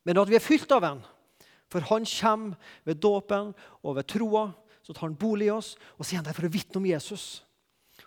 Men 0.06 0.22
at 0.22 0.30
vi 0.30 0.38
er 0.38 0.44
fylt 0.44 0.72
av 0.72 0.86
en. 0.88 1.02
For 1.68 1.84
han 1.90 2.06
kommer 2.08 2.72
ved 2.86 3.02
dåpen 3.04 3.52
og 3.82 3.98
ved 3.98 4.08
troa. 4.08 4.46
Så 4.86 4.94
tar 4.94 5.08
han 5.08 5.18
bolig 5.18 5.50
i 5.50 5.50
oss, 5.50 5.74
og 5.98 6.06
så 6.06 6.14
er 6.14 6.20
han 6.20 6.28
der 6.28 6.36
for 6.36 6.46
å 6.46 6.52
vitne 6.54 6.78
om 6.78 6.86
Jesus. 6.86 7.42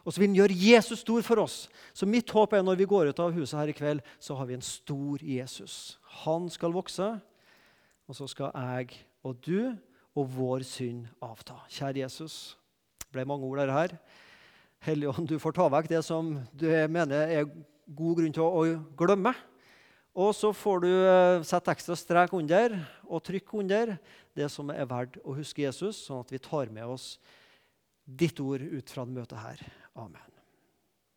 Og 0.06 0.14
så 0.14 0.22
vil 0.22 0.30
han 0.30 0.38
gjøre 0.38 0.56
Jesus 0.56 1.02
stor 1.04 1.26
for 1.28 1.42
oss. 1.44 1.58
Så 1.92 2.08
mitt 2.08 2.32
håp 2.32 2.56
er 2.56 2.64
når 2.64 2.80
vi 2.80 2.88
går 2.88 3.12
ut 3.12 3.20
av 3.20 3.36
huset 3.36 3.60
her 3.60 3.70
i 3.74 3.76
kveld, 3.76 4.00
så 4.16 4.38
har 4.40 4.48
vi 4.48 4.56
en 4.56 4.64
stor 4.64 5.20
Jesus. 5.20 6.00
Han 6.24 6.48
skal 6.50 6.72
vokse, 6.72 7.10
og 8.08 8.16
så 8.16 8.30
skal 8.32 8.56
jeg 8.56 8.96
og 9.26 9.40
du 9.46 9.76
og 10.18 10.32
vår 10.36 10.66
synd 10.68 11.08
avta. 11.24 11.60
Kjære 11.72 12.04
Jesus. 12.04 12.58
Det 13.00 13.14
ble 13.14 13.28
mange 13.28 13.48
ord 13.48 13.62
der 13.62 13.74
her. 13.74 13.96
Hellige 14.86 15.26
du 15.28 15.38
får 15.42 15.56
ta 15.58 15.68
vekk 15.72 15.90
det 15.92 16.04
som 16.08 16.38
du 16.56 16.68
mener 16.92 17.28
er 17.28 17.50
god 17.90 18.20
grunn 18.20 18.36
til 18.36 18.46
å 18.46 18.66
glemme. 19.00 19.34
Og 20.20 20.34
så 20.36 20.52
får 20.56 20.82
du 20.84 20.90
eh, 20.90 21.44
sette 21.48 21.72
ekstra 21.72 21.96
strek 22.00 22.34
under 22.36 22.76
og 23.08 23.24
trykke 23.24 23.62
under 23.62 23.94
det 24.36 24.50
som 24.52 24.72
er 24.74 24.90
verdt 24.90 25.20
å 25.24 25.36
huske 25.38 25.64
Jesus, 25.64 26.02
sånn 26.08 26.26
at 26.26 26.34
vi 26.34 26.42
tar 26.44 26.74
med 26.74 26.90
oss 26.90 27.14
ditt 28.04 28.40
ord 28.42 28.64
ut 28.64 28.90
fra 28.90 29.06
det 29.06 29.16
møtet 29.16 29.40
her. 29.40 29.64
Amen. 30.00 30.39